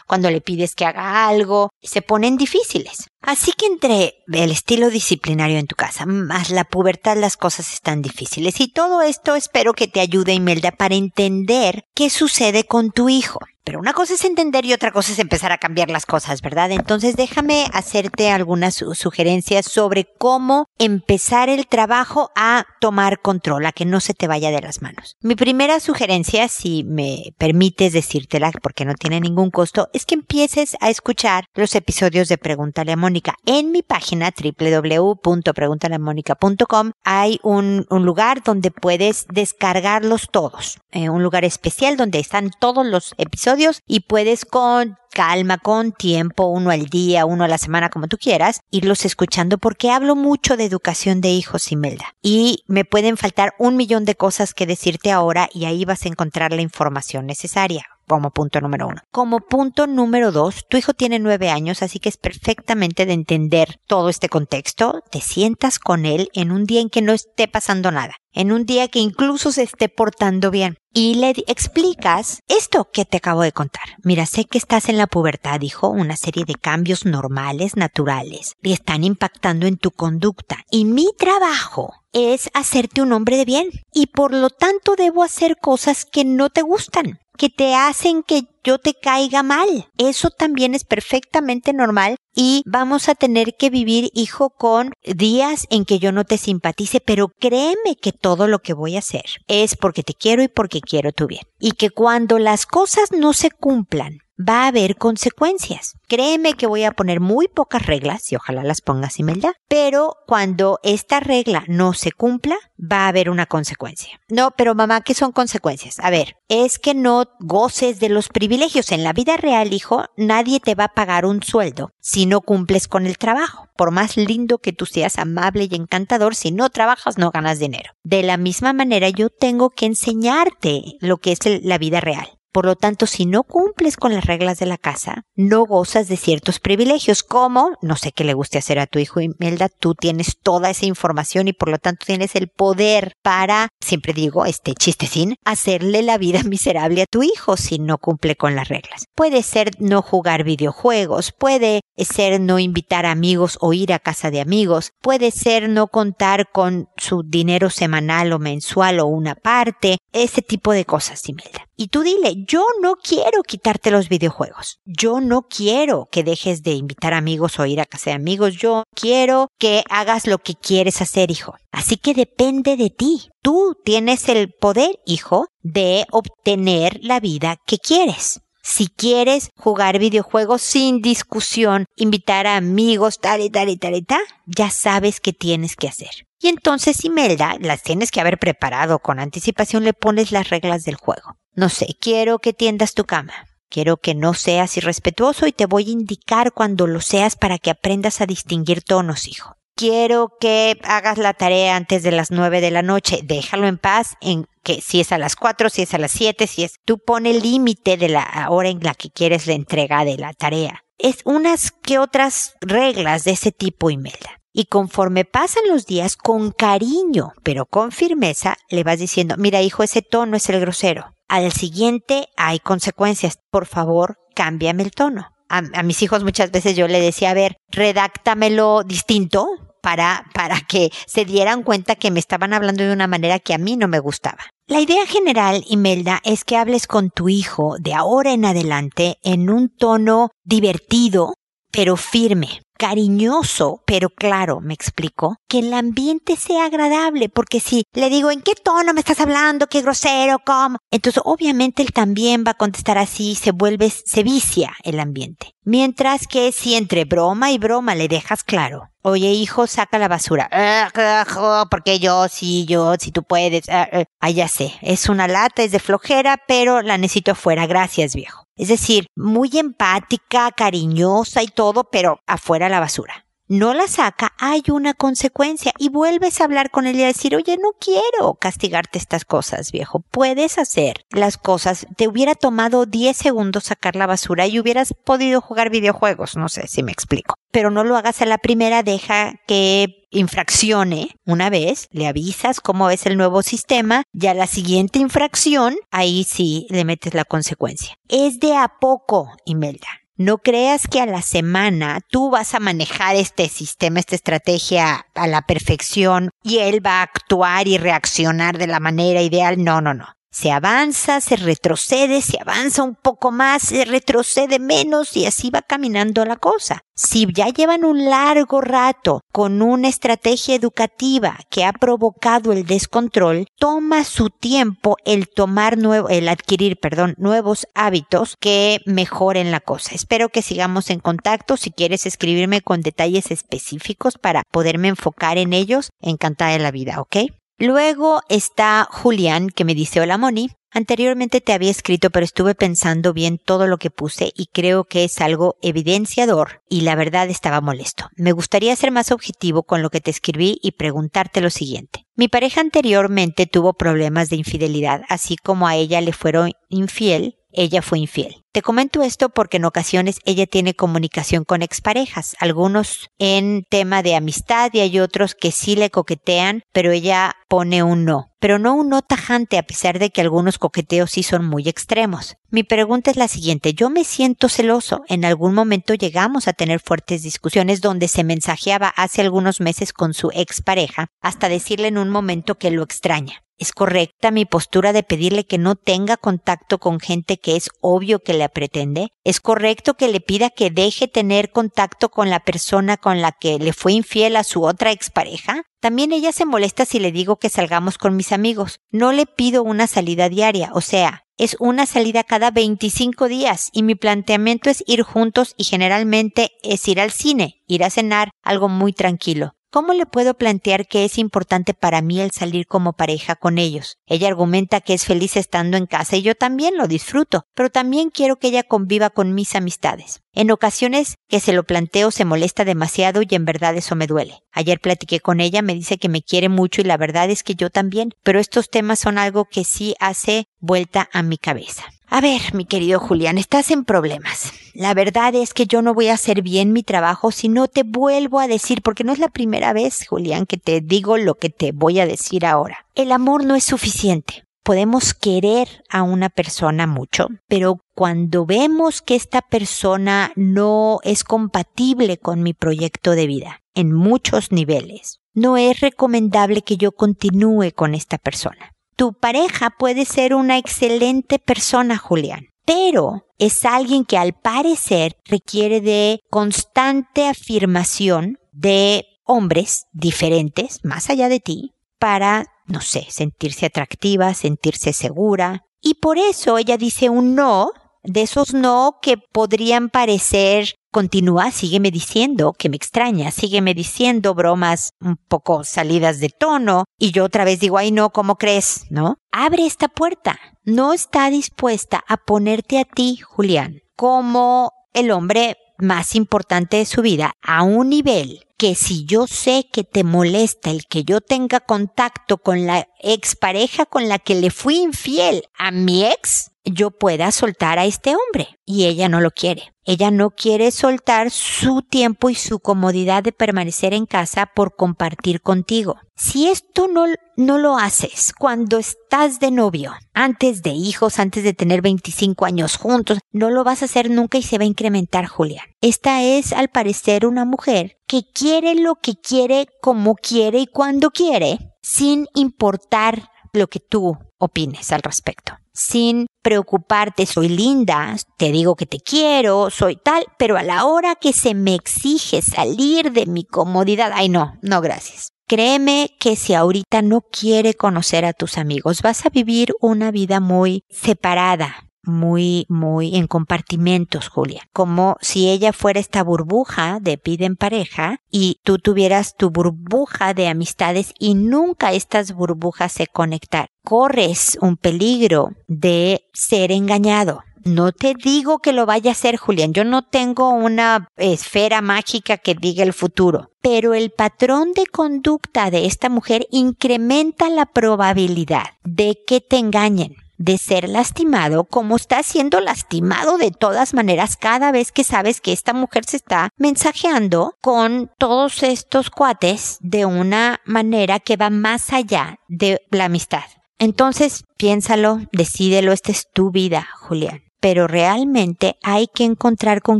cuando 0.05 0.29
le 0.29 0.41
pides 0.41 0.75
que 0.75 0.83
haga 0.83 1.29
algo, 1.29 1.69
se 1.81 2.01
ponen 2.01 2.35
difíciles. 2.35 3.07
Así 3.21 3.53
que 3.53 3.67
entre 3.67 4.15
el 4.27 4.51
estilo 4.51 4.89
disciplinario 4.89 5.59
en 5.59 5.67
tu 5.67 5.75
casa, 5.77 6.05
más 6.05 6.49
la 6.49 6.65
pubertad, 6.65 7.15
las 7.15 7.37
cosas 7.37 7.73
están 7.73 8.01
difíciles. 8.01 8.59
Y 8.59 8.67
todo 8.67 9.01
esto 9.01 9.35
espero 9.35 9.73
que 9.73 9.87
te 9.87 10.01
ayude, 10.01 10.33
Imelda, 10.33 10.71
para 10.71 10.95
entender 10.95 11.85
qué 11.95 12.09
sucede 12.09 12.65
con 12.65 12.91
tu 12.91 13.07
hijo. 13.07 13.39
Pero 13.67 13.81
una 13.81 13.91
cosa 13.91 14.13
es 14.13 14.23
entender 14.23 14.63
y 14.63 14.71
otra 14.71 14.93
cosa 14.93 15.11
es 15.11 15.19
empezar 15.19 15.51
a 15.51 15.57
cambiar 15.57 15.89
las 15.89 16.05
cosas, 16.05 16.41
¿verdad? 16.41 16.71
Entonces 16.71 17.17
déjame 17.17 17.65
hacerte 17.73 18.31
algunas 18.31 18.81
sugerencias 18.93 19.65
sobre 19.65 20.07
cómo 20.17 20.69
empezar 20.79 21.49
el 21.49 21.67
trabajo 21.67 22.31
a 22.33 22.65
tomar 22.79 23.19
control, 23.19 23.65
a 23.65 23.73
que 23.73 23.83
no 23.83 23.99
se 23.99 24.13
te 24.13 24.25
vaya 24.25 24.51
de 24.51 24.61
las 24.61 24.81
manos. 24.81 25.17
Mi 25.19 25.35
primera 25.35 25.81
sugerencia, 25.81 26.47
si 26.47 26.85
me 26.85 27.33
permites 27.37 27.91
decírtela, 27.91 28.53
porque 28.63 28.85
no 28.85 28.93
tiene 28.93 29.19
ningún 29.19 29.51
costo, 29.51 29.89
es 29.91 30.05
que 30.05 30.15
empieces 30.15 30.77
a 30.79 30.89
escuchar 30.89 31.47
los 31.53 31.75
episodios 31.75 32.29
de 32.29 32.37
Pregúntale 32.37 32.93
a 32.93 32.95
Mónica. 32.95 33.35
En 33.45 33.73
mi 33.73 33.83
página 33.83 34.31
www.preguntalemónica.com 34.31 36.91
hay 37.03 37.41
un, 37.43 37.85
un, 37.89 38.05
lugar 38.05 38.43
donde 38.45 38.71
puedes 38.71 39.25
descargarlos 39.27 40.29
todos. 40.31 40.79
Eh, 40.93 41.09
un 41.09 41.21
lugar 41.21 41.43
especial 41.43 41.97
donde 41.97 42.19
están 42.19 42.49
todos 42.61 42.85
los 42.85 43.13
episodios 43.17 43.56
y 43.87 44.01
puedes 44.01 44.45
con 44.45 44.97
calma, 45.11 45.57
con 45.57 45.91
tiempo, 45.93 46.45
uno 46.45 46.69
al 46.69 46.85
día, 46.85 47.25
uno 47.25 47.43
a 47.43 47.47
la 47.47 47.57
semana, 47.57 47.89
como 47.89 48.07
tú 48.07 48.17
quieras, 48.17 48.61
irlos 48.69 49.03
escuchando 49.03 49.57
porque 49.57 49.89
hablo 49.89 50.15
mucho 50.15 50.57
de 50.57 50.65
educación 50.65 51.21
de 51.21 51.29
hijos, 51.29 51.71
Imelda. 51.71 52.13
Y 52.21 52.63
me 52.67 52.85
pueden 52.85 53.17
faltar 53.17 53.55
un 53.57 53.75
millón 53.77 54.05
de 54.05 54.15
cosas 54.15 54.53
que 54.53 54.67
decirte 54.67 55.11
ahora 55.11 55.49
y 55.51 55.65
ahí 55.65 55.85
vas 55.85 56.05
a 56.05 56.09
encontrar 56.09 56.53
la 56.53 56.61
información 56.61 57.25
necesaria 57.25 57.87
como 58.07 58.31
punto 58.31 58.61
número 58.61 58.87
uno. 58.87 59.01
Como 59.11 59.41
punto 59.41 59.85
número 59.85 60.31
dos, 60.31 60.65
tu 60.69 60.77
hijo 60.77 60.93
tiene 60.93 61.19
nueve 61.19 61.49
años, 61.49 61.81
así 61.81 61.99
que 61.99 62.09
es 62.09 62.17
perfectamente 62.17 63.05
de 63.05 63.13
entender 63.13 63.79
todo 63.85 64.09
este 64.09 64.29
contexto. 64.29 65.03
Te 65.11 65.19
sientas 65.19 65.77
con 65.77 66.05
él 66.05 66.29
en 66.33 66.51
un 66.51 66.65
día 66.65 66.81
en 66.81 66.89
que 66.89 67.01
no 67.01 67.11
esté 67.11 67.47
pasando 67.47 67.91
nada, 67.91 68.13
en 68.37 68.51
un 68.51 68.65
día 68.65 68.87
que 68.87 68.99
incluso 68.99 69.51
se 69.51 69.63
esté 69.63 69.89
portando 69.89 70.51
bien. 70.51 70.77
Y 70.93 71.15
le 71.15 71.31
explicas 71.47 72.39
esto 72.47 72.89
que 72.91 73.03
te 73.03 73.17
acabo 73.17 73.41
de 73.41 73.51
contar. 73.51 73.83
Mira, 74.03 74.25
sé 74.25 74.45
que 74.45 74.57
estás 74.57 74.89
en 74.89 74.97
la 74.97 75.07
pubertad, 75.07 75.61
hijo, 75.61 75.89
una 75.89 76.15
serie 76.15 76.45
de 76.45 76.55
cambios 76.55 77.05
normales, 77.05 77.75
naturales, 77.75 78.53
y 78.61 78.73
están 78.73 79.03
impactando 79.03 79.65
en 79.65 79.77
tu 79.77 79.91
conducta. 79.91 80.57
Y 80.71 80.85
mi 80.85 81.07
trabajo 81.17 81.93
es 82.13 82.49
hacerte 82.53 83.01
un 83.01 83.11
hombre 83.11 83.37
de 83.37 83.45
bien. 83.45 83.69
Y 83.91 84.07
por 84.07 84.33
lo 84.33 84.49
tanto 84.49 84.95
debo 84.95 85.23
hacer 85.23 85.57
cosas 85.57 86.05
que 86.05 86.23
no 86.23 86.49
te 86.49 86.61
gustan 86.61 87.19
que 87.37 87.49
te 87.49 87.75
hacen 87.75 88.23
que 88.23 88.43
yo 88.67 88.79
te 88.79 88.93
caiga 88.93 89.43
mal. 89.43 89.87
Eso 89.97 90.29
también 90.29 90.75
es 90.75 90.83
perfectamente 90.83 91.71
normal 91.71 92.17
y 92.35 92.63
vamos 92.65 93.07
a 93.07 93.15
tener 93.15 93.55
que 93.57 93.69
vivir, 93.69 94.09
hijo, 94.13 94.49
con 94.49 94.91
días 95.05 95.67
en 95.69 95.85
que 95.85 95.99
yo 95.99 96.11
no 96.11 96.25
te 96.25 96.37
simpatice, 96.37 96.99
pero 96.99 97.29
créeme 97.39 97.95
que 98.01 98.11
todo 98.11 98.47
lo 98.47 98.59
que 98.59 98.73
voy 98.73 98.97
a 98.97 98.99
hacer 98.99 99.23
es 99.47 99.77
porque 99.77 100.03
te 100.03 100.13
quiero 100.13 100.43
y 100.43 100.49
porque 100.49 100.81
quiero 100.81 101.13
tu 101.13 101.27
bien. 101.27 101.43
Y 101.59 101.71
que 101.71 101.91
cuando 101.91 102.39
las 102.39 102.65
cosas 102.65 103.13
no 103.13 103.31
se 103.31 103.51
cumplan, 103.51 104.19
va 104.37 104.63
a 104.63 104.67
haber 104.67 104.95
consecuencias. 104.95 105.95
Créeme 106.07 106.53
que 106.53 106.67
voy 106.67 106.83
a 106.83 106.91
poner 106.91 107.19
muy 107.19 107.47
pocas 107.47 107.85
reglas, 107.85 108.31
y 108.31 108.35
ojalá 108.35 108.63
las 108.63 108.81
pongas 108.81 109.19
Imelda, 109.19 109.53
pero 109.67 110.15
cuando 110.27 110.79
esta 110.83 111.19
regla 111.19 111.63
no 111.67 111.93
se 111.93 112.11
cumpla, 112.11 112.55
va 112.79 113.05
a 113.05 113.07
haber 113.09 113.29
una 113.29 113.45
consecuencia. 113.45 114.19
No, 114.29 114.51
pero 114.51 114.75
mamá, 114.75 115.01
¿qué 115.01 115.13
son 115.13 115.31
consecuencias? 115.31 115.99
A 115.99 116.09
ver, 116.09 116.37
es 116.47 116.79
que 116.79 116.93
no 116.93 117.25
goces 117.39 117.99
de 117.99 118.09
los 118.09 118.29
privilegios. 118.29 118.91
En 118.91 119.03
la 119.03 119.13
vida 119.13 119.37
real, 119.37 119.73
hijo, 119.73 120.05
nadie 120.15 120.59
te 120.59 120.75
va 120.75 120.85
a 120.85 120.93
pagar 120.93 121.25
un 121.25 121.43
sueldo 121.43 121.91
si 121.99 122.25
no 122.25 122.41
cumples 122.41 122.87
con 122.87 123.05
el 123.05 123.17
trabajo. 123.17 123.67
Por 123.75 123.91
más 123.91 124.17
lindo 124.17 124.59
que 124.59 124.73
tú 124.73 124.85
seas, 124.85 125.17
amable 125.17 125.67
y 125.69 125.75
encantador, 125.75 126.35
si 126.35 126.51
no 126.51 126.69
trabajas 126.69 127.17
no 127.17 127.31
ganas 127.31 127.59
dinero. 127.59 127.91
De 128.03 128.23
la 128.23 128.37
misma 128.37 128.73
manera, 128.73 129.09
yo 129.09 129.29
tengo 129.29 129.69
que 129.71 129.85
enseñarte 129.85 130.83
lo 130.99 131.17
que 131.17 131.33
es 131.33 131.39
la 131.63 131.77
vida 131.77 131.99
real. 131.99 132.36
Por 132.51 132.65
lo 132.65 132.75
tanto, 132.75 133.05
si 133.05 133.25
no 133.25 133.43
cumples 133.43 133.97
con 133.97 134.13
las 134.13 134.25
reglas 134.25 134.59
de 134.59 134.65
la 134.65 134.77
casa, 134.77 135.23
no 135.35 135.65
gozas 135.65 136.07
de 136.07 136.17
ciertos 136.17 136.59
privilegios, 136.59 137.23
como, 137.23 137.71
no 137.81 137.95
sé 137.95 138.11
qué 138.11 138.23
le 138.23 138.33
guste 138.33 138.57
hacer 138.57 138.79
a 138.79 138.87
tu 138.87 138.99
hijo 138.99 139.19
Imelda, 139.19 139.69
tú 139.69 139.93
tienes 139.93 140.37
toda 140.41 140.69
esa 140.69 140.85
información 140.85 141.47
y 141.47 141.53
por 141.53 141.69
lo 141.69 141.77
tanto 141.77 142.05
tienes 142.05 142.35
el 142.35 142.47
poder 142.47 143.13
para, 143.21 143.69
siempre 143.79 144.13
digo, 144.13 144.45
este 144.45 144.73
chistecín, 144.73 145.35
hacerle 145.45 146.01
la 146.01 146.17
vida 146.17 146.41
miserable 146.45 147.03
a 147.03 147.07
tu 147.09 147.23
hijo 147.23 147.57
si 147.57 147.79
no 147.79 147.97
cumple 147.97 148.35
con 148.35 148.55
las 148.55 148.69
reglas. 148.69 149.05
Puede 149.15 149.43
ser 149.43 149.71
no 149.79 150.01
jugar 150.01 150.43
videojuegos, 150.43 151.31
puede 151.31 151.81
ser 152.05 152.39
no 152.39 152.59
invitar 152.59 153.05
amigos 153.05 153.57
o 153.61 153.73
ir 153.73 153.93
a 153.93 153.99
casa 153.99 154.31
de 154.31 154.41
amigos, 154.41 154.91
puede 155.01 155.31
ser 155.31 155.69
no 155.69 155.87
contar 155.87 156.51
con 156.51 156.89
su 156.97 157.23
dinero 157.23 157.69
semanal 157.69 158.33
o 158.33 158.39
mensual 158.39 158.99
o 158.99 159.05
una 159.05 159.35
parte, 159.35 159.97
ese 160.13 160.41
tipo 160.41 160.71
de 160.71 160.85
cosas, 160.85 161.27
Imelda. 161.27 161.67
Y 161.75 161.89
tú 161.89 162.01
dile, 162.01 162.43
yo 162.47 162.65
no 162.81 162.95
quiero 162.95 163.43
quitarte 163.43 163.91
los 163.91 164.09
videojuegos. 164.09 164.79
Yo 164.85 165.21
no 165.21 165.43
quiero 165.43 166.07
que 166.11 166.23
dejes 166.23 166.63
de 166.63 166.71
invitar 166.71 167.13
amigos 167.13 167.59
o 167.59 167.65
ir 167.67 167.79
a 167.79 167.85
casa 167.85 168.09
de 168.09 168.15
amigos. 168.15 168.55
Yo 168.55 168.83
quiero 168.95 169.49
que 169.59 169.83
hagas 169.89 170.25
lo 170.25 170.39
que 170.39 170.55
quieres 170.55 171.01
hacer, 171.01 171.29
hijo. 171.29 171.55
Así 171.71 171.97
que 171.97 172.15
depende 172.15 172.77
de 172.77 172.89
ti. 172.89 173.29
Tú 173.43 173.77
tienes 173.85 174.27
el 174.27 174.51
poder, 174.51 174.99
hijo, 175.05 175.47
de 175.61 176.05
obtener 176.11 176.99
la 177.03 177.19
vida 177.19 177.57
que 177.67 177.77
quieres. 177.77 178.41
Si 178.69 178.89
quieres 178.89 179.49
jugar 179.55 179.97
videojuegos 179.97 180.61
sin 180.61 181.01
discusión, 181.01 181.85
invitar 181.95 182.47
a 182.47 182.57
amigos, 182.57 183.19
tal 183.19 183.39
y 183.39 183.49
tal 183.49 183.69
y 183.69 183.77
tal 183.77 183.95
y 183.95 184.01
tal, 184.01 184.19
ya 184.45 184.69
sabes 184.69 185.21
qué 185.21 185.31
tienes 185.31 185.77
que 185.77 185.87
hacer. 185.87 186.27
Y 186.41 186.49
entonces, 186.49 187.05
Imelda, 187.05 187.55
las 187.61 187.81
tienes 187.81 188.11
que 188.11 188.19
haber 188.19 188.37
preparado 188.37 188.99
con 188.99 189.19
anticipación, 189.19 189.85
le 189.85 189.93
pones 189.93 190.33
las 190.33 190.49
reglas 190.49 190.83
del 190.83 190.95
juego. 190.95 191.37
No 191.55 191.69
sé, 191.69 191.95
quiero 192.01 192.39
que 192.39 192.51
tiendas 192.51 192.93
tu 192.93 193.05
cama. 193.05 193.33
Quiero 193.69 193.95
que 193.95 194.13
no 194.13 194.33
seas 194.33 194.75
irrespetuoso 194.75 195.47
y 195.47 195.53
te 195.53 195.65
voy 195.65 195.87
a 195.87 195.93
indicar 195.93 196.51
cuando 196.51 196.87
lo 196.87 196.99
seas 196.99 197.37
para 197.37 197.59
que 197.59 197.71
aprendas 197.71 198.19
a 198.19 198.25
distinguir 198.25 198.83
tonos, 198.83 199.29
hijo. 199.29 199.55
Quiero 199.77 200.33
que 200.41 200.77
hagas 200.83 201.17
la 201.17 201.33
tarea 201.33 201.77
antes 201.77 202.03
de 202.03 202.11
las 202.11 202.31
nueve 202.31 202.59
de 202.59 202.71
la 202.71 202.81
noche. 202.81 203.21
Déjalo 203.23 203.67
en 203.67 203.77
paz 203.77 204.17
en 204.19 204.45
que 204.67 204.81
si 204.81 204.99
es 204.99 205.11
a 205.11 205.17
las 205.17 205.35
cuatro, 205.35 205.69
si 205.69 205.83
es 205.83 205.93
a 205.93 205.97
las 205.97 206.11
siete, 206.11 206.45
si 206.45 206.63
es... 206.63 206.73
Tú 206.85 206.99
pone 206.99 207.31
el 207.31 207.41
límite 207.41 207.97
de 207.97 208.09
la 208.09 208.47
hora 208.49 208.69
en 208.69 208.79
la 208.81 208.93
que 208.93 209.09
quieres 209.09 209.47
la 209.47 209.53
entrega 209.53 210.03
de 210.03 210.17
la 210.17 210.33
tarea. 210.33 210.83
Es 210.97 211.19
unas 211.25 211.71
que 211.71 211.99
otras 211.99 212.55
reglas 212.59 213.23
de 213.23 213.31
ese 213.31 213.51
tipo, 213.51 213.89
Imelda. 213.89 214.41
Y 214.51 214.65
conforme 214.65 215.25
pasan 215.25 215.63
los 215.69 215.85
días, 215.85 216.17
con 216.17 216.51
cariño, 216.51 217.33
pero 217.43 217.65
con 217.65 217.91
firmeza, 217.91 218.57
le 218.69 218.83
vas 218.83 218.99
diciendo, 218.99 219.35
mira 219.37 219.61
hijo, 219.61 219.83
ese 219.83 220.01
tono 220.01 220.35
es 220.37 220.49
el 220.49 220.59
grosero 220.59 221.17
al 221.27 221.51
siguiente 221.51 222.29
hay 222.37 222.59
consecuencias. 222.59 223.39
Por 223.51 223.65
favor, 223.65 224.17
cámbiame 224.35 224.83
el 224.83 224.91
tono. 224.91 225.29
A, 225.49 225.61
mis 225.83 226.01
hijos 226.01 226.23
muchas 226.23 226.51
veces 226.51 226.75
yo 226.75 226.87
le 226.87 226.99
decía, 226.99 227.31
a 227.31 227.33
ver, 227.33 227.57
redáctamelo 227.69 228.83
distinto 228.83 229.47
para, 229.87 230.25
para 230.33 230.59
que 230.59 230.91
se 231.05 231.23
dieran 231.23 231.63
cuenta 231.63 231.95
que 231.95 232.11
me 232.11 232.19
estaban 232.19 232.51
hablando 232.51 232.83
de 232.83 232.91
una 232.91 233.07
manera 233.07 233.39
que 233.39 233.53
a 233.53 233.57
mí 233.57 233.77
no 233.77 233.87
me 233.87 233.99
gustaba. 233.99 234.39
La 234.67 234.81
idea 234.81 235.05
general, 235.05 235.63
Imelda, 235.69 236.19
es 236.25 236.43
que 236.43 236.57
hables 236.57 236.87
con 236.87 237.09
tu 237.09 237.29
hijo 237.29 237.77
de 237.79 237.93
ahora 237.93 238.33
en 238.33 238.43
adelante 238.43 239.17
en 239.23 239.49
un 239.49 239.69
tono 239.69 240.31
divertido, 240.43 241.35
pero 241.71 241.95
firme 241.95 242.59
cariñoso, 242.77 243.81
pero 243.85 244.09
claro, 244.09 244.59
me 244.61 244.73
explicó, 244.73 245.37
que 245.49 245.59
el 245.59 245.73
ambiente 245.73 246.35
sea 246.35 246.65
agradable, 246.65 247.29
porque 247.29 247.59
si 247.59 247.83
le 247.93 248.09
digo, 248.09 248.29
¿en 248.29 248.41
qué 248.41 248.53
tono 248.55 248.93
me 248.93 248.99
estás 248.99 249.19
hablando? 249.19 249.67
¿Qué 249.67 249.81
grosero? 249.81 250.39
¿Cómo? 250.45 250.77
Entonces, 250.91 251.21
obviamente 251.25 251.81
él 251.81 251.91
también 251.91 252.43
va 252.45 252.51
a 252.51 252.57
contestar 252.57 252.97
así, 252.97 253.35
se 253.35 253.51
vuelve, 253.51 253.89
se 253.89 254.23
vicia 254.23 254.73
el 254.83 254.99
ambiente. 254.99 255.53
Mientras 255.69 256.27
que 256.27 256.53
si 256.53 256.75
entre 256.75 257.03
broma 257.03 257.51
y 257.51 257.57
broma 257.57 257.93
le 257.93 258.07
dejas 258.07 258.45
claro, 258.45 258.89
oye 259.01 259.33
hijo, 259.33 259.67
saca 259.67 259.99
la 259.99 260.07
basura, 260.07 260.49
porque 261.69 261.99
yo, 261.99 262.29
sí, 262.29 262.63
yo, 262.65 262.95
si 262.97 263.11
tú 263.11 263.23
puedes, 263.23 263.65
ah, 263.69 264.29
ya 264.29 264.47
sé, 264.47 264.75
es 264.81 265.09
una 265.09 265.27
lata, 265.27 265.63
es 265.63 265.73
de 265.73 265.79
flojera, 265.79 266.41
pero 266.47 266.81
la 266.81 266.97
necesito 266.97 267.33
afuera, 267.33 267.67
gracias 267.67 268.15
viejo. 268.15 268.45
Es 268.55 268.69
decir, 268.69 269.07
muy 269.13 269.49
empática, 269.57 270.51
cariñosa 270.51 271.43
y 271.43 271.47
todo, 271.47 271.83
pero 271.91 272.21
afuera 272.25 272.69
la 272.69 272.79
basura. 272.79 273.26
No 273.49 273.73
la 273.73 273.87
saca, 273.87 274.33
hay 274.37 274.61
una 274.69 274.93
consecuencia 274.93 275.71
y 275.77 275.87
vuelves 275.87 276.41
a 276.41 276.43
hablar 276.43 276.69
con 276.69 276.85
él 276.85 276.97
y 276.97 277.03
a 277.03 277.07
decir, 277.07 277.33
oye, 277.33 277.57
no 277.57 277.69
quiero 277.79 278.33
castigarte 278.33 278.97
estas 278.97 279.23
cosas, 279.23 279.71
viejo. 279.71 280.03
Puedes 280.11 280.57
hacer 280.57 281.05
las 281.11 281.37
cosas. 281.37 281.87
Te 281.95 282.09
hubiera 282.09 282.35
tomado 282.35 282.85
10 282.85 283.15
segundos 283.15 283.63
sacar 283.63 283.95
la 283.95 284.05
basura 284.05 284.47
y 284.47 284.59
hubieras 284.59 284.93
podido 284.93 285.39
jugar 285.39 285.69
videojuegos. 285.69 286.35
No 286.35 286.49
sé 286.49 286.67
si 286.67 286.83
me 286.83 286.91
explico. 286.91 287.35
Pero 287.51 287.71
no 287.71 287.85
lo 287.85 287.95
hagas 287.95 288.21
a 288.21 288.25
la 288.25 288.37
primera, 288.37 288.83
deja 288.83 289.35
que 289.47 290.07
infraccione 290.09 291.15
una 291.25 291.49
vez, 291.49 291.87
le 291.91 292.07
avisas 292.07 292.59
cómo 292.59 292.89
es 292.89 293.05
el 293.05 293.15
nuevo 293.15 293.43
sistema 293.43 294.03
y 294.13 294.27
a 294.27 294.33
la 294.33 294.47
siguiente 294.47 294.99
infracción, 294.99 295.75
ahí 295.91 296.25
sí 296.25 296.67
le 296.69 296.83
metes 296.83 297.13
la 297.13 297.23
consecuencia. 297.23 297.95
Es 298.09 298.39
de 298.39 298.55
a 298.55 298.73
poco, 298.79 299.31
Imelda. 299.45 299.87
No 300.19 300.39
creas 300.39 300.87
que 300.87 300.99
a 300.99 301.05
la 301.05 301.21
semana 301.21 301.99
tú 302.09 302.31
vas 302.31 302.55
a 302.55 302.59
manejar 302.59 303.15
este 303.15 303.49
sistema, 303.49 303.99
esta 303.99 304.15
estrategia 304.15 305.05
a 305.13 305.27
la 305.27 305.43
perfección 305.43 306.31
y 306.41 306.57
él 306.57 306.83
va 306.83 306.99
a 306.99 307.03
actuar 307.03 307.67
y 307.67 307.77
reaccionar 307.77 308.57
de 308.57 308.65
la 308.65 308.79
manera 308.79 309.21
ideal. 309.21 309.63
No, 309.63 309.79
no, 309.79 309.93
no. 309.93 310.16
Se 310.39 310.51
avanza, 310.51 311.19
se 311.19 311.35
retrocede, 311.35 312.21
se 312.21 312.37
avanza 312.39 312.83
un 312.83 312.93
poco 312.93 313.31
más, 313.31 313.63
se 313.63 313.85
retrocede 313.85 314.59
menos 314.59 315.17
y 315.17 315.25
así 315.25 315.49
va 315.49 315.63
caminando 315.63 316.23
la 316.25 316.35
cosa. 316.35 316.81
Si 316.95 317.25
ya 317.33 317.47
llevan 317.47 317.83
un 317.83 318.05
largo 318.05 318.61
rato 318.61 319.21
con 319.31 319.63
una 319.63 319.87
estrategia 319.87 320.53
educativa 320.53 321.39
que 321.49 321.65
ha 321.65 321.73
provocado 321.73 322.51
el 322.53 322.67
descontrol, 322.67 323.47
toma 323.57 324.03
su 324.03 324.29
tiempo 324.29 324.97
el 325.05 325.27
tomar 325.27 325.79
nuevo, 325.79 326.07
el 326.09 326.29
adquirir, 326.29 326.77
perdón, 326.79 327.15
nuevos 327.17 327.65
hábitos 327.73 328.35
que 328.39 328.81
mejoren 328.85 329.49
la 329.49 329.59
cosa. 329.59 329.95
Espero 329.95 330.29
que 330.29 330.43
sigamos 330.43 330.91
en 330.91 330.99
contacto. 330.99 331.57
Si 331.57 331.71
quieres 331.71 332.05
escribirme 332.05 332.61
con 332.61 332.81
detalles 332.81 333.31
específicos 333.31 334.19
para 334.19 334.43
poderme 334.51 334.89
enfocar 334.89 335.39
en 335.39 335.53
ellos, 335.53 335.89
encantada 335.99 336.51
de 336.51 336.59
la 336.59 336.69
vida, 336.69 337.01
¿ok? 337.01 337.17
Luego 337.59 338.21
está 338.29 338.87
Julián 338.91 339.49
que 339.49 339.65
me 339.65 339.73
dice, 339.73 339.99
hola 339.99 340.17
Moni, 340.17 340.51
Anteriormente 340.77 341.41
te 341.41 341.53
había 341.53 341.71
escrito, 341.71 342.09
pero 342.09 342.23
estuve 342.25 342.53
pensando 342.53 343.13
bien 343.13 343.39
todo 343.43 343.65
lo 343.65 343.77
que 343.77 343.89
puse 343.89 344.31
y 344.35 344.47
creo 344.47 344.83
que 344.83 345.05
es 345.05 345.21
algo 345.21 345.55
evidenciador 345.61 346.61
y 346.69 346.81
la 346.81 346.93
verdad 346.95 347.29
estaba 347.29 347.61
molesto. 347.61 348.09
Me 348.15 348.33
gustaría 348.33 348.75
ser 348.75 348.91
más 348.91 349.11
objetivo 349.11 349.63
con 349.63 349.81
lo 349.81 349.89
que 349.89 350.01
te 350.01 350.11
escribí 350.11 350.59
y 350.61 350.73
preguntarte 350.73 351.41
lo 351.41 351.49
siguiente. 351.49 352.05
Mi 352.15 352.27
pareja 352.27 352.61
anteriormente 352.61 353.47
tuvo 353.47 353.73
problemas 353.73 354.29
de 354.29 354.35
infidelidad, 354.35 355.01
así 355.09 355.37
como 355.37 355.67
a 355.67 355.75
ella 355.75 356.01
le 356.01 356.13
fueron 356.13 356.51
infiel, 356.69 357.36
ella 357.57 357.81
fue 357.81 357.99
infiel. 357.99 358.43
Te 358.53 358.61
comento 358.61 359.03
esto 359.03 359.29
porque 359.29 359.57
en 359.57 359.65
ocasiones 359.65 360.19
ella 360.25 360.45
tiene 360.45 360.73
comunicación 360.73 361.43
con 361.43 361.61
exparejas, 361.61 362.35
algunos 362.39 363.09
en 363.19 363.65
tema 363.69 364.03
de 364.03 364.15
amistad 364.15 364.69
y 364.73 364.79
hay 364.79 364.99
otros 364.99 365.35
que 365.35 365.51
sí 365.51 365.75
le 365.75 365.89
coquetean, 365.89 366.63
pero 366.71 366.91
ella 366.91 367.35
pone 367.49 367.83
un 367.83 368.05
no. 368.05 368.26
Pero 368.47 368.59
no 368.59 368.75
un 368.75 368.87
no 368.87 369.01
tajante 369.01 369.57
a 369.57 369.63
pesar 369.63 369.99
de 369.99 370.09
que 370.09 370.21
algunos 370.21 370.57
coqueteos 370.57 371.11
sí 371.11 371.21
son 371.21 371.45
muy 371.45 371.67
extremos. 371.67 372.37
Mi 372.49 372.63
pregunta 372.63 373.11
es 373.11 373.17
la 373.17 373.27
siguiente, 373.27 373.73
yo 373.73 373.89
me 373.89 374.05
siento 374.05 374.47
celoso. 374.47 375.03
En 375.09 375.25
algún 375.25 375.53
momento 375.53 375.93
llegamos 375.93 376.47
a 376.47 376.53
tener 376.53 376.79
fuertes 376.79 377.23
discusiones 377.23 377.81
donde 377.81 378.07
se 378.07 378.23
mensajeaba 378.23 378.87
hace 378.87 379.19
algunos 379.19 379.59
meses 379.59 379.91
con 379.91 380.13
su 380.13 380.31
expareja 380.33 381.07
hasta 381.19 381.49
decirle 381.49 381.89
en 381.89 381.97
un 381.97 382.09
momento 382.09 382.57
que 382.57 382.71
lo 382.71 382.83
extraña. 382.83 383.43
¿Es 383.59 383.73
correcta 383.73 384.29
mi 384.29 384.45
postura 384.45 384.93
de 384.93 385.01
pedirle 385.03 385.45
que 385.45 385.57
no 385.57 385.75
tenga 385.75 386.15
contacto 386.15 386.77
con 386.77 386.99
gente 386.99 387.39
que 387.39 387.55
es 387.55 387.69
obvio 387.81 388.19
que 388.19 388.33
le 388.33 388.47
pretende? 388.47 389.09
¿Es 389.25 389.41
correcto 389.41 389.95
que 389.95 390.07
le 390.07 390.21
pida 390.21 390.51
que 390.51 390.69
deje 390.69 391.07
tener 391.07 391.51
contacto 391.51 392.09
con 392.09 392.29
la 392.29 392.39
persona 392.39 392.95
con 392.95 393.19
la 393.19 393.31
que 393.31 393.57
le 393.57 393.73
fue 393.73 393.93
infiel 393.93 394.35
a 394.35 394.43
su 394.43 394.63
otra 394.63 394.91
expareja? 394.91 395.63
También 395.79 396.11
ella 396.11 396.31
se 396.31 396.45
molesta 396.45 396.85
si 396.85 396.99
le 396.99 397.11
digo 397.11 397.37
que 397.37 397.49
salgamos 397.49 397.97
con 397.97 398.15
mis 398.15 398.31
amigos. 398.31 398.79
No 398.89 399.11
le 399.11 399.25
pido 399.25 399.63
una 399.63 399.87
salida 399.87 400.29
diaria, 400.29 400.71
o 400.73 400.81
sea, 400.81 401.25
es 401.37 401.55
una 401.59 401.85
salida 401.85 402.23
cada 402.23 402.49
25 402.49 403.27
días 403.27 403.69
y 403.71 403.83
mi 403.83 403.93
planteamiento 403.93 404.71
es 404.71 404.83
ir 404.87 405.03
juntos 405.03 405.53
y 405.55 405.65
generalmente 405.65 406.51
es 406.63 406.87
ir 406.87 406.99
al 406.99 407.11
cine, 407.11 407.61
ir 407.67 407.83
a 407.83 407.91
cenar, 407.91 408.31
algo 408.41 408.69
muy 408.69 408.91
tranquilo. 408.91 409.56
¿Cómo 409.69 409.93
le 409.93 410.05
puedo 410.05 410.33
plantear 410.33 410.87
que 410.87 411.03
es 411.03 411.17
importante 411.17 411.73
para 411.73 412.01
mí 412.01 412.21
el 412.21 412.31
salir 412.31 412.67
como 412.67 412.93
pareja 412.93 413.35
con 413.35 413.57
ellos? 413.57 413.97
Ella 414.05 414.29
argumenta 414.29 414.79
que 414.79 414.93
es 414.93 415.03
feliz 415.03 415.35
estando 415.35 415.75
en 415.75 415.87
casa 415.87 416.15
y 416.15 416.21
yo 416.21 416.35
también 416.35 416.77
lo 416.77 416.87
disfruto, 416.87 417.43
pero 417.53 417.69
también 417.69 418.09
quiero 418.09 418.37
que 418.37 418.47
ella 418.47 418.63
conviva 418.63 419.09
con 419.09 419.33
mis 419.33 419.55
amistades. 419.55 420.21
En 420.31 420.51
ocasiones 420.51 421.15
que 421.27 421.41
se 421.41 421.51
lo 421.51 421.65
planteo 421.65 422.11
se 422.11 422.23
molesta 422.23 422.63
demasiado 422.63 423.21
y 423.21 423.35
en 423.35 423.43
verdad 423.43 423.75
eso 423.75 423.95
me 423.97 424.07
duele. 424.07 424.39
Ayer 424.53 424.79
platiqué 424.79 425.19
con 425.19 425.41
ella, 425.41 425.61
me 425.61 425.73
dice 425.73 425.97
que 425.97 426.07
me 426.07 426.21
quiere 426.21 426.47
mucho 426.47 426.79
y 426.79 426.85
la 426.85 426.95
verdad 426.95 427.29
es 427.29 427.43
que 427.43 427.55
yo 427.55 427.69
también, 427.69 428.13
pero 428.23 428.39
estos 428.39 428.69
temas 428.69 428.99
son 428.99 429.17
algo 429.17 429.45
que 429.51 429.65
sí 429.65 429.95
hace 429.99 430.47
vuelta 430.59 431.09
a 431.11 431.23
mi 431.23 431.37
cabeza. 431.37 431.83
A 432.09 432.21
ver, 432.21 432.53
mi 432.53 432.63
querido 432.63 433.01
Julián, 433.01 433.37
estás 433.37 433.69
en 433.69 433.83
problemas. 433.83 434.53
La 434.73 434.93
verdad 434.93 435.35
es 435.35 435.53
que 435.53 435.65
yo 435.65 435.81
no 435.81 435.93
voy 435.93 436.07
a 436.07 436.13
hacer 436.13 436.41
bien 436.41 436.71
mi 436.71 436.81
trabajo 436.81 437.31
si 437.31 437.49
no 437.49 437.67
te 437.67 437.83
vuelvo 437.83 438.39
a 438.39 438.47
decir, 438.47 438.81
porque 438.81 439.03
no 439.03 439.11
es 439.11 439.19
la 439.19 439.27
primera 439.27 439.73
vez, 439.73 440.07
Julián, 440.07 440.45
que 440.45 440.57
te 440.57 440.79
digo 440.79 441.17
lo 441.17 441.35
que 441.35 441.49
te 441.49 441.73
voy 441.73 441.99
a 441.99 442.05
decir 442.05 442.45
ahora. 442.45 442.85
El 442.95 443.11
amor 443.11 443.43
no 443.43 443.55
es 443.55 443.65
suficiente. 443.65 444.45
Podemos 444.63 445.13
querer 445.13 445.67
a 445.89 446.03
una 446.03 446.29
persona 446.29 446.87
mucho, 446.87 447.27
pero 447.47 447.81
cuando 447.93 448.45
vemos 448.45 449.01
que 449.01 449.15
esta 449.15 449.41
persona 449.41 450.31
no 450.35 450.99
es 451.03 451.25
compatible 451.25 452.17
con 452.17 452.41
mi 452.41 452.53
proyecto 452.53 453.11
de 453.11 453.27
vida 453.27 453.61
en 453.75 453.91
muchos 453.91 454.53
niveles, 454.53 455.19
no 455.33 455.57
es 455.57 455.81
recomendable 455.81 456.61
que 456.61 456.77
yo 456.77 456.93
continúe 456.93 457.71
con 457.75 457.95
esta 457.95 458.17
persona. 458.17 458.76
Tu 458.97 459.13
pareja 459.13 459.69
puede 459.77 460.05
ser 460.05 460.33
una 460.33 460.57
excelente 460.57 461.37
persona, 461.37 461.99
Julián, 461.99 462.47
pero 462.65 463.27
es 463.37 463.63
alguien 463.63 464.05
que 464.05 464.17
al 464.17 464.33
parecer 464.33 465.15
requiere 465.23 465.81
de 465.81 466.19
constante 466.31 467.27
afirmación 467.27 468.39
de 468.51 469.05
hombres 469.23 469.85
diferentes, 469.93 470.79
más 470.83 471.11
allá 471.11 471.29
de 471.29 471.39
ti, 471.39 471.75
para, 471.99 472.47
no 472.65 472.81
sé, 472.81 473.05
sentirse 473.09 473.67
atractiva, 473.67 474.33
sentirse 474.33 474.93
segura. 474.93 475.61
Y 475.79 475.95
por 475.95 476.17
eso 476.17 476.57
ella 476.57 476.77
dice 476.77 477.11
un 477.11 477.35
no, 477.35 477.69
de 478.01 478.23
esos 478.23 478.55
no 478.55 478.97
que 478.99 479.17
podrían 479.17 479.89
parecer 479.89 480.73
Continúa, 480.97 481.51
sígueme 481.51 481.91
diciendo 481.91 482.55
que 482.57 482.69
me 482.69 482.75
extraña, 482.75 483.29
sígueme 483.29 483.75
diciendo 483.75 484.33
bromas 484.33 484.93
un 484.99 485.15
poco 485.15 485.63
salidas 485.63 486.19
de 486.19 486.29
tono 486.29 486.85
y 486.97 487.11
yo 487.11 487.25
otra 487.25 487.45
vez 487.45 487.59
digo, 487.59 487.77
ay 487.77 487.91
no, 487.91 488.09
¿cómo 488.09 488.39
crees? 488.39 488.87
¿No? 488.89 489.17
Abre 489.31 489.67
esta 489.67 489.89
puerta. 489.89 490.39
No 490.63 490.93
está 490.93 491.29
dispuesta 491.29 492.03
a 492.07 492.17
ponerte 492.17 492.79
a 492.79 492.83
ti, 492.83 493.17
Julián, 493.17 493.83
como 493.95 494.71
el 494.95 495.11
hombre 495.11 495.57
más 495.77 496.15
importante 496.15 496.77
de 496.77 496.85
su 496.85 497.03
vida 497.03 497.33
a 497.43 497.61
un 497.61 497.89
nivel 497.89 498.46
que 498.57 498.75
si 498.75 499.05
yo 499.05 499.27
sé 499.27 499.67
que 499.71 499.83
te 499.83 500.03
molesta 500.03 500.71
el 500.71 500.85
que 500.87 501.03
yo 501.03 501.21
tenga 501.21 501.59
contacto 501.59 502.39
con 502.39 502.65
la 502.65 502.87
expareja 502.99 503.85
con 503.85 504.09
la 504.09 504.19
que 504.19 504.35
le 504.35 504.49
fui 504.49 504.77
infiel 504.77 505.43
a 505.57 505.71
mi 505.71 506.03
ex, 506.03 506.51
yo 506.65 506.91
pueda 506.91 507.31
soltar 507.31 507.79
a 507.79 507.85
este 507.85 508.15
hombre. 508.15 508.49
Y 508.65 508.85
ella 508.85 509.09
no 509.09 509.21
lo 509.21 509.31
quiere. 509.31 509.73
Ella 509.85 510.11
no 510.11 510.31
quiere 510.31 510.71
soltar 510.71 511.31
su 511.31 511.81
tiempo 511.81 512.29
y 512.29 512.35
su 512.35 512.59
comodidad 512.59 513.23
de 513.23 513.31
permanecer 513.31 513.93
en 513.93 514.05
casa 514.05 514.47
por 514.53 514.75
compartir 514.75 515.41
contigo. 515.41 515.95
Si 516.17 516.47
esto 516.47 516.87
no, 516.87 517.05
no 517.37 517.57
lo 517.57 517.77
haces 517.77 518.33
cuando 518.37 518.79
estás 518.79 519.39
de 519.39 519.51
novio, 519.51 519.93
antes 520.13 520.61
de 520.61 520.71
hijos, 520.71 521.19
antes 521.19 521.43
de 521.43 521.53
tener 521.53 521.81
25 521.81 522.43
años 522.43 522.75
juntos, 522.75 523.19
no 523.31 523.49
lo 523.49 523.63
vas 523.63 523.81
a 523.81 523.85
hacer 523.85 524.09
nunca 524.09 524.37
y 524.37 524.43
se 524.43 524.57
va 524.57 524.63
a 524.63 524.67
incrementar, 524.67 525.25
Julián. 525.27 525.65
Esta 525.79 526.23
es, 526.23 526.51
al 526.51 526.67
parecer, 526.67 527.25
una 527.25 527.45
mujer 527.45 527.96
que 528.07 528.23
quiere 528.33 528.75
lo 528.75 528.95
que 528.95 529.15
quiere, 529.15 529.67
como 529.81 530.15
quiere 530.15 530.59
y 530.59 530.67
cuando 530.67 531.11
quiere, 531.11 531.59
sin 531.81 532.27
importar 532.35 533.29
lo 533.53 533.67
que 533.67 533.79
tú 533.79 534.17
opines 534.39 534.91
al 534.91 535.01
respecto 535.01 535.53
sin 535.77 536.25
preocuparte, 536.41 537.25
soy 537.25 537.49
linda, 537.49 538.15
te 538.37 538.51
digo 538.51 538.75
que 538.75 538.85
te 538.85 538.99
quiero, 538.99 539.69
soy 539.69 539.95
tal, 539.95 540.25
pero 540.37 540.57
a 540.57 540.63
la 540.63 540.85
hora 540.85 541.15
que 541.15 541.33
se 541.33 541.53
me 541.53 541.75
exige 541.75 542.41
salir 542.41 543.11
de 543.11 543.25
mi 543.25 543.43
comodidad, 543.43 544.11
ay 544.13 544.29
no, 544.29 544.53
no 544.61 544.81
gracias. 544.81 545.29
Créeme 545.47 546.09
que 546.19 546.35
si 546.35 546.53
ahorita 546.53 547.01
no 547.01 547.21
quiere 547.21 547.73
conocer 547.73 548.25
a 548.25 548.33
tus 548.33 548.57
amigos, 548.57 549.01
vas 549.01 549.25
a 549.25 549.29
vivir 549.29 549.73
una 549.79 550.11
vida 550.11 550.39
muy 550.39 550.83
separada, 550.89 551.86
muy, 552.07 552.65
muy 552.69 553.15
en 553.15 553.27
compartimentos, 553.27 554.29
Julia. 554.29 554.67
Como 554.73 555.17
si 555.21 555.49
ella 555.49 555.73
fuera 555.73 555.99
esta 555.99 556.23
burbuja 556.23 556.99
de 557.01 557.17
pide 557.17 557.45
en 557.45 557.55
pareja 557.55 558.21
y 558.31 558.59
tú 558.63 558.79
tuvieras 558.79 559.35
tu 559.35 559.49
burbuja 559.49 560.33
de 560.33 560.47
amistades 560.47 561.13
y 561.19 561.35
nunca 561.35 561.93
estas 561.93 562.33
burbujas 562.33 562.91
se 562.91 563.07
conectan. 563.07 563.67
Corres 563.83 564.57
un 564.61 564.77
peligro 564.77 565.51
de 565.67 566.25
ser 566.33 566.71
engañado. 566.71 567.43
No 567.63 567.91
te 567.91 568.13
digo 568.13 568.59
que 568.59 568.71
lo 568.71 568.85
vaya 568.85 569.11
a 569.11 569.13
hacer, 569.13 569.35
Julián. 569.35 569.73
Yo 569.73 569.83
no 569.83 570.01
tengo 570.01 570.51
una 570.51 571.09
esfera 571.17 571.81
mágica 571.81 572.37
que 572.37 572.55
diga 572.55 572.83
el 572.83 572.93
futuro. 572.93 573.51
Pero 573.61 573.93
el 573.93 574.11
patrón 574.11 574.71
de 574.73 574.85
conducta 574.85 575.69
de 575.69 575.85
esta 575.85 576.07
mujer 576.07 576.47
incrementa 576.49 577.49
la 577.49 577.65
probabilidad 577.65 578.67
de 578.85 579.17
que 579.27 579.41
te 579.41 579.57
engañen 579.57 580.15
de 580.37 580.57
ser 580.57 580.87
lastimado 580.87 581.63
como 581.63 581.95
está 581.95 582.23
siendo 582.23 582.59
lastimado 582.59 583.37
de 583.37 583.51
todas 583.51 583.93
maneras 583.93 584.37
cada 584.37 584.71
vez 584.71 584.91
que 584.91 585.03
sabes 585.03 585.41
que 585.41 585.53
esta 585.53 585.73
mujer 585.73 586.05
se 586.05 586.17
está 586.17 586.49
mensajeando 586.57 587.55
con 587.61 588.11
todos 588.17 588.63
estos 588.63 589.09
cuates 589.09 589.77
de 589.81 590.05
una 590.05 590.61
manera 590.65 591.19
que 591.19 591.37
va 591.37 591.49
más 591.49 591.91
allá 591.93 592.39
de 592.47 592.81
la 592.91 593.05
amistad. 593.05 593.43
Entonces, 593.79 594.43
piénsalo, 594.57 595.19
decídelo, 595.31 595.91
esta 595.91 596.11
es 596.11 596.27
tu 596.31 596.51
vida, 596.51 596.87
Julián. 596.99 597.43
Pero 597.59 597.87
realmente 597.87 598.77
hay 598.83 599.07
que 599.07 599.23
encontrar 599.23 599.81
con 599.81 599.99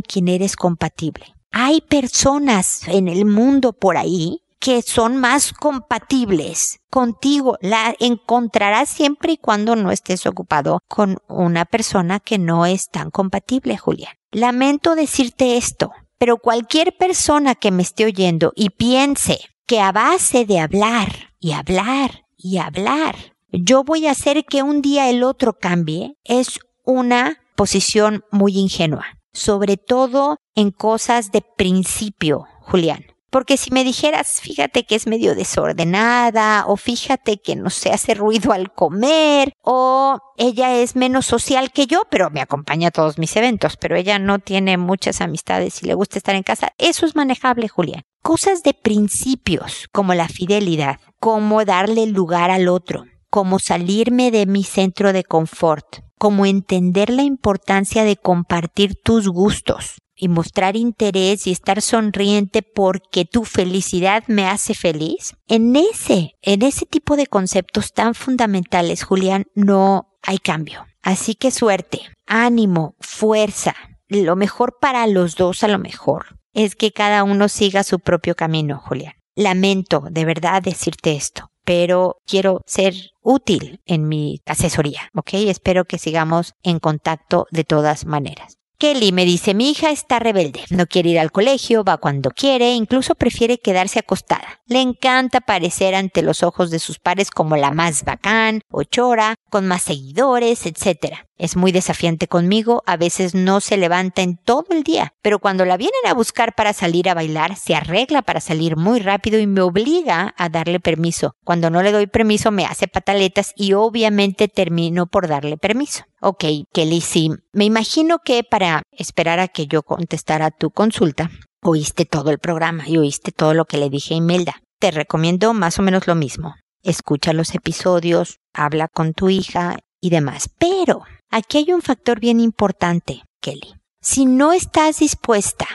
quien 0.00 0.28
eres 0.28 0.56
compatible. 0.56 1.26
Hay 1.50 1.80
personas 1.80 2.86
en 2.88 3.08
el 3.08 3.24
mundo 3.24 3.72
por 3.72 3.96
ahí 3.96 4.42
que 4.60 4.82
son 4.82 5.16
más 5.16 5.52
compatibles 5.52 6.80
contigo. 6.90 7.56
La 7.60 7.94
encontrarás 8.00 8.88
siempre 8.88 9.32
y 9.32 9.38
cuando 9.38 9.76
no 9.76 9.90
estés 9.90 10.26
ocupado 10.26 10.80
con 10.88 11.18
una 11.28 11.64
persona 11.64 12.20
que 12.20 12.38
no 12.38 12.66
es 12.66 12.90
tan 12.90 13.10
compatible, 13.10 13.76
Julián. 13.76 14.14
Lamento 14.30 14.94
decirte 14.94 15.56
esto, 15.56 15.92
pero 16.18 16.38
cualquier 16.38 16.96
persona 16.96 17.54
que 17.54 17.70
me 17.70 17.82
esté 17.82 18.04
oyendo 18.04 18.52
y 18.54 18.70
piense 18.70 19.38
que 19.66 19.80
a 19.80 19.92
base 19.92 20.44
de 20.44 20.60
hablar 20.60 21.32
y 21.38 21.52
hablar 21.52 22.24
y 22.36 22.58
hablar, 22.58 23.16
yo 23.50 23.84
voy 23.84 24.06
a 24.06 24.12
hacer 24.12 24.44
que 24.44 24.62
un 24.62 24.82
día 24.82 25.08
el 25.08 25.22
otro 25.22 25.54
cambie, 25.58 26.16
es 26.24 26.60
una 26.84 27.38
posición 27.56 28.24
muy 28.30 28.56
ingenua, 28.58 29.18
sobre 29.32 29.76
todo 29.76 30.38
en 30.54 30.70
cosas 30.70 31.32
de 31.32 31.42
principio, 31.56 32.46
Julián. 32.60 33.04
Porque 33.30 33.56
si 33.56 33.70
me 33.70 33.84
dijeras, 33.84 34.40
fíjate 34.40 34.84
que 34.84 34.94
es 34.94 35.06
medio 35.06 35.34
desordenada, 35.34 36.64
o 36.66 36.76
fíjate 36.76 37.38
que 37.38 37.56
no 37.56 37.68
se 37.68 37.90
hace 37.90 38.14
ruido 38.14 38.52
al 38.52 38.72
comer, 38.72 39.52
o 39.62 40.18
ella 40.36 40.74
es 40.76 40.96
menos 40.96 41.26
social 41.26 41.70
que 41.70 41.86
yo, 41.86 42.02
pero 42.10 42.30
me 42.30 42.40
acompaña 42.40 42.88
a 42.88 42.92
todos 42.92 43.18
mis 43.18 43.36
eventos, 43.36 43.76
pero 43.76 43.96
ella 43.96 44.18
no 44.18 44.38
tiene 44.38 44.78
muchas 44.78 45.20
amistades 45.20 45.82
y 45.82 45.86
le 45.86 45.94
gusta 45.94 46.18
estar 46.18 46.34
en 46.34 46.42
casa, 46.42 46.72
eso 46.78 47.04
es 47.04 47.14
manejable, 47.14 47.68
Julián. 47.68 48.02
Cosas 48.22 48.62
de 48.62 48.74
principios, 48.74 49.88
como 49.92 50.14
la 50.14 50.28
fidelidad, 50.28 50.98
como 51.20 51.64
darle 51.64 52.06
lugar 52.06 52.50
al 52.50 52.68
otro, 52.68 53.04
como 53.30 53.58
salirme 53.58 54.30
de 54.30 54.46
mi 54.46 54.64
centro 54.64 55.12
de 55.12 55.24
confort, 55.24 55.98
como 56.18 56.46
entender 56.46 57.10
la 57.10 57.22
importancia 57.22 58.04
de 58.04 58.16
compartir 58.16 58.94
tus 59.02 59.28
gustos, 59.28 59.98
y 60.18 60.28
mostrar 60.28 60.76
interés 60.76 61.46
y 61.46 61.52
estar 61.52 61.80
sonriente 61.80 62.62
porque 62.62 63.24
tu 63.24 63.44
felicidad 63.44 64.24
me 64.26 64.46
hace 64.46 64.74
feliz, 64.74 65.34
en 65.46 65.76
ese, 65.76 66.34
en 66.42 66.62
ese 66.62 66.86
tipo 66.86 67.16
de 67.16 67.26
conceptos 67.26 67.92
tan 67.92 68.14
fundamentales, 68.14 69.04
Julián, 69.04 69.46
no 69.54 70.08
hay 70.22 70.38
cambio. 70.38 70.86
Así 71.02 71.34
que 71.34 71.50
suerte, 71.50 72.00
ánimo, 72.26 72.96
fuerza, 73.00 73.74
lo 74.08 74.36
mejor 74.36 74.76
para 74.80 75.06
los 75.06 75.36
dos 75.36 75.62
a 75.62 75.68
lo 75.68 75.78
mejor 75.78 76.38
es 76.52 76.74
que 76.74 76.92
cada 76.92 77.24
uno 77.24 77.48
siga 77.48 77.84
su 77.84 78.00
propio 78.00 78.34
camino, 78.34 78.78
Julián. 78.78 79.14
Lamento 79.36 80.04
de 80.10 80.24
verdad 80.24 80.62
decirte 80.62 81.14
esto, 81.14 81.50
pero 81.64 82.16
quiero 82.26 82.62
ser 82.66 82.94
útil 83.22 83.80
en 83.86 84.08
mi 84.08 84.40
asesoría, 84.46 85.10
¿ok? 85.14 85.34
Espero 85.34 85.84
que 85.84 85.98
sigamos 85.98 86.54
en 86.62 86.80
contacto 86.80 87.46
de 87.52 87.62
todas 87.64 88.04
maneras. 88.04 88.56
Kelly 88.80 89.10
me 89.10 89.24
dice, 89.24 89.54
mi 89.54 89.70
hija 89.70 89.90
está 89.90 90.20
rebelde, 90.20 90.62
no 90.70 90.86
quiere 90.86 91.08
ir 91.08 91.18
al 91.18 91.32
colegio, 91.32 91.82
va 91.82 91.96
cuando 91.96 92.30
quiere, 92.30 92.74
incluso 92.74 93.16
prefiere 93.16 93.58
quedarse 93.58 93.98
acostada. 93.98 94.60
Le 94.66 94.80
encanta 94.80 95.38
aparecer 95.38 95.96
ante 95.96 96.22
los 96.22 96.44
ojos 96.44 96.70
de 96.70 96.78
sus 96.78 97.00
pares 97.00 97.32
como 97.32 97.56
la 97.56 97.72
más 97.72 98.04
bacán 98.04 98.60
o 98.70 98.84
chora, 98.84 99.34
con 99.50 99.66
más 99.66 99.82
seguidores, 99.82 100.64
etc. 100.64 101.16
Es 101.38 101.56
muy 101.56 101.72
desafiante 101.72 102.28
conmigo, 102.28 102.84
a 102.86 102.96
veces 102.96 103.34
no 103.34 103.60
se 103.60 103.76
levanta 103.78 104.22
en 104.22 104.36
todo 104.36 104.66
el 104.70 104.84
día, 104.84 105.12
pero 105.22 105.40
cuando 105.40 105.64
la 105.64 105.76
vienen 105.76 106.06
a 106.06 106.14
buscar 106.14 106.54
para 106.54 106.72
salir 106.72 107.08
a 107.08 107.14
bailar, 107.14 107.56
se 107.56 107.74
arregla 107.74 108.22
para 108.22 108.40
salir 108.40 108.76
muy 108.76 109.00
rápido 109.00 109.40
y 109.40 109.48
me 109.48 109.60
obliga 109.60 110.34
a 110.36 110.48
darle 110.50 110.78
permiso. 110.78 111.32
Cuando 111.44 111.70
no 111.70 111.82
le 111.82 111.90
doy 111.90 112.06
permiso 112.06 112.52
me 112.52 112.64
hace 112.64 112.86
pataletas 112.86 113.54
y 113.56 113.72
obviamente 113.72 114.46
termino 114.46 115.06
por 115.06 115.26
darle 115.26 115.56
permiso. 115.56 116.04
Ok, 116.20 116.44
Kelly, 116.72 117.00
sí. 117.00 117.30
Me 117.52 117.64
imagino 117.64 118.18
que 118.24 118.42
para 118.42 118.82
esperar 118.90 119.38
a 119.38 119.48
que 119.48 119.66
yo 119.66 119.82
contestara 119.82 120.50
tu 120.50 120.70
consulta, 120.70 121.30
oíste 121.62 122.04
todo 122.04 122.30
el 122.30 122.38
programa 122.38 122.88
y 122.88 122.98
oíste 122.98 123.30
todo 123.32 123.54
lo 123.54 123.66
que 123.66 123.78
le 123.78 123.90
dije 123.90 124.14
a 124.14 124.18
Imelda. 124.18 124.62
Te 124.80 124.90
recomiendo 124.90 125.54
más 125.54 125.78
o 125.78 125.82
menos 125.82 126.06
lo 126.06 126.14
mismo. 126.14 126.54
Escucha 126.82 127.32
los 127.32 127.54
episodios, 127.54 128.38
habla 128.52 128.88
con 128.88 129.12
tu 129.12 129.28
hija 129.28 129.78
y 130.00 130.10
demás. 130.10 130.50
Pero 130.58 131.02
aquí 131.30 131.58
hay 131.58 131.72
un 131.72 131.82
factor 131.82 132.20
bien 132.20 132.40
importante, 132.40 133.22
Kelly. 133.40 133.74
Si 134.00 134.26
no 134.26 134.52
estás 134.52 134.98
dispuesta 135.00 135.66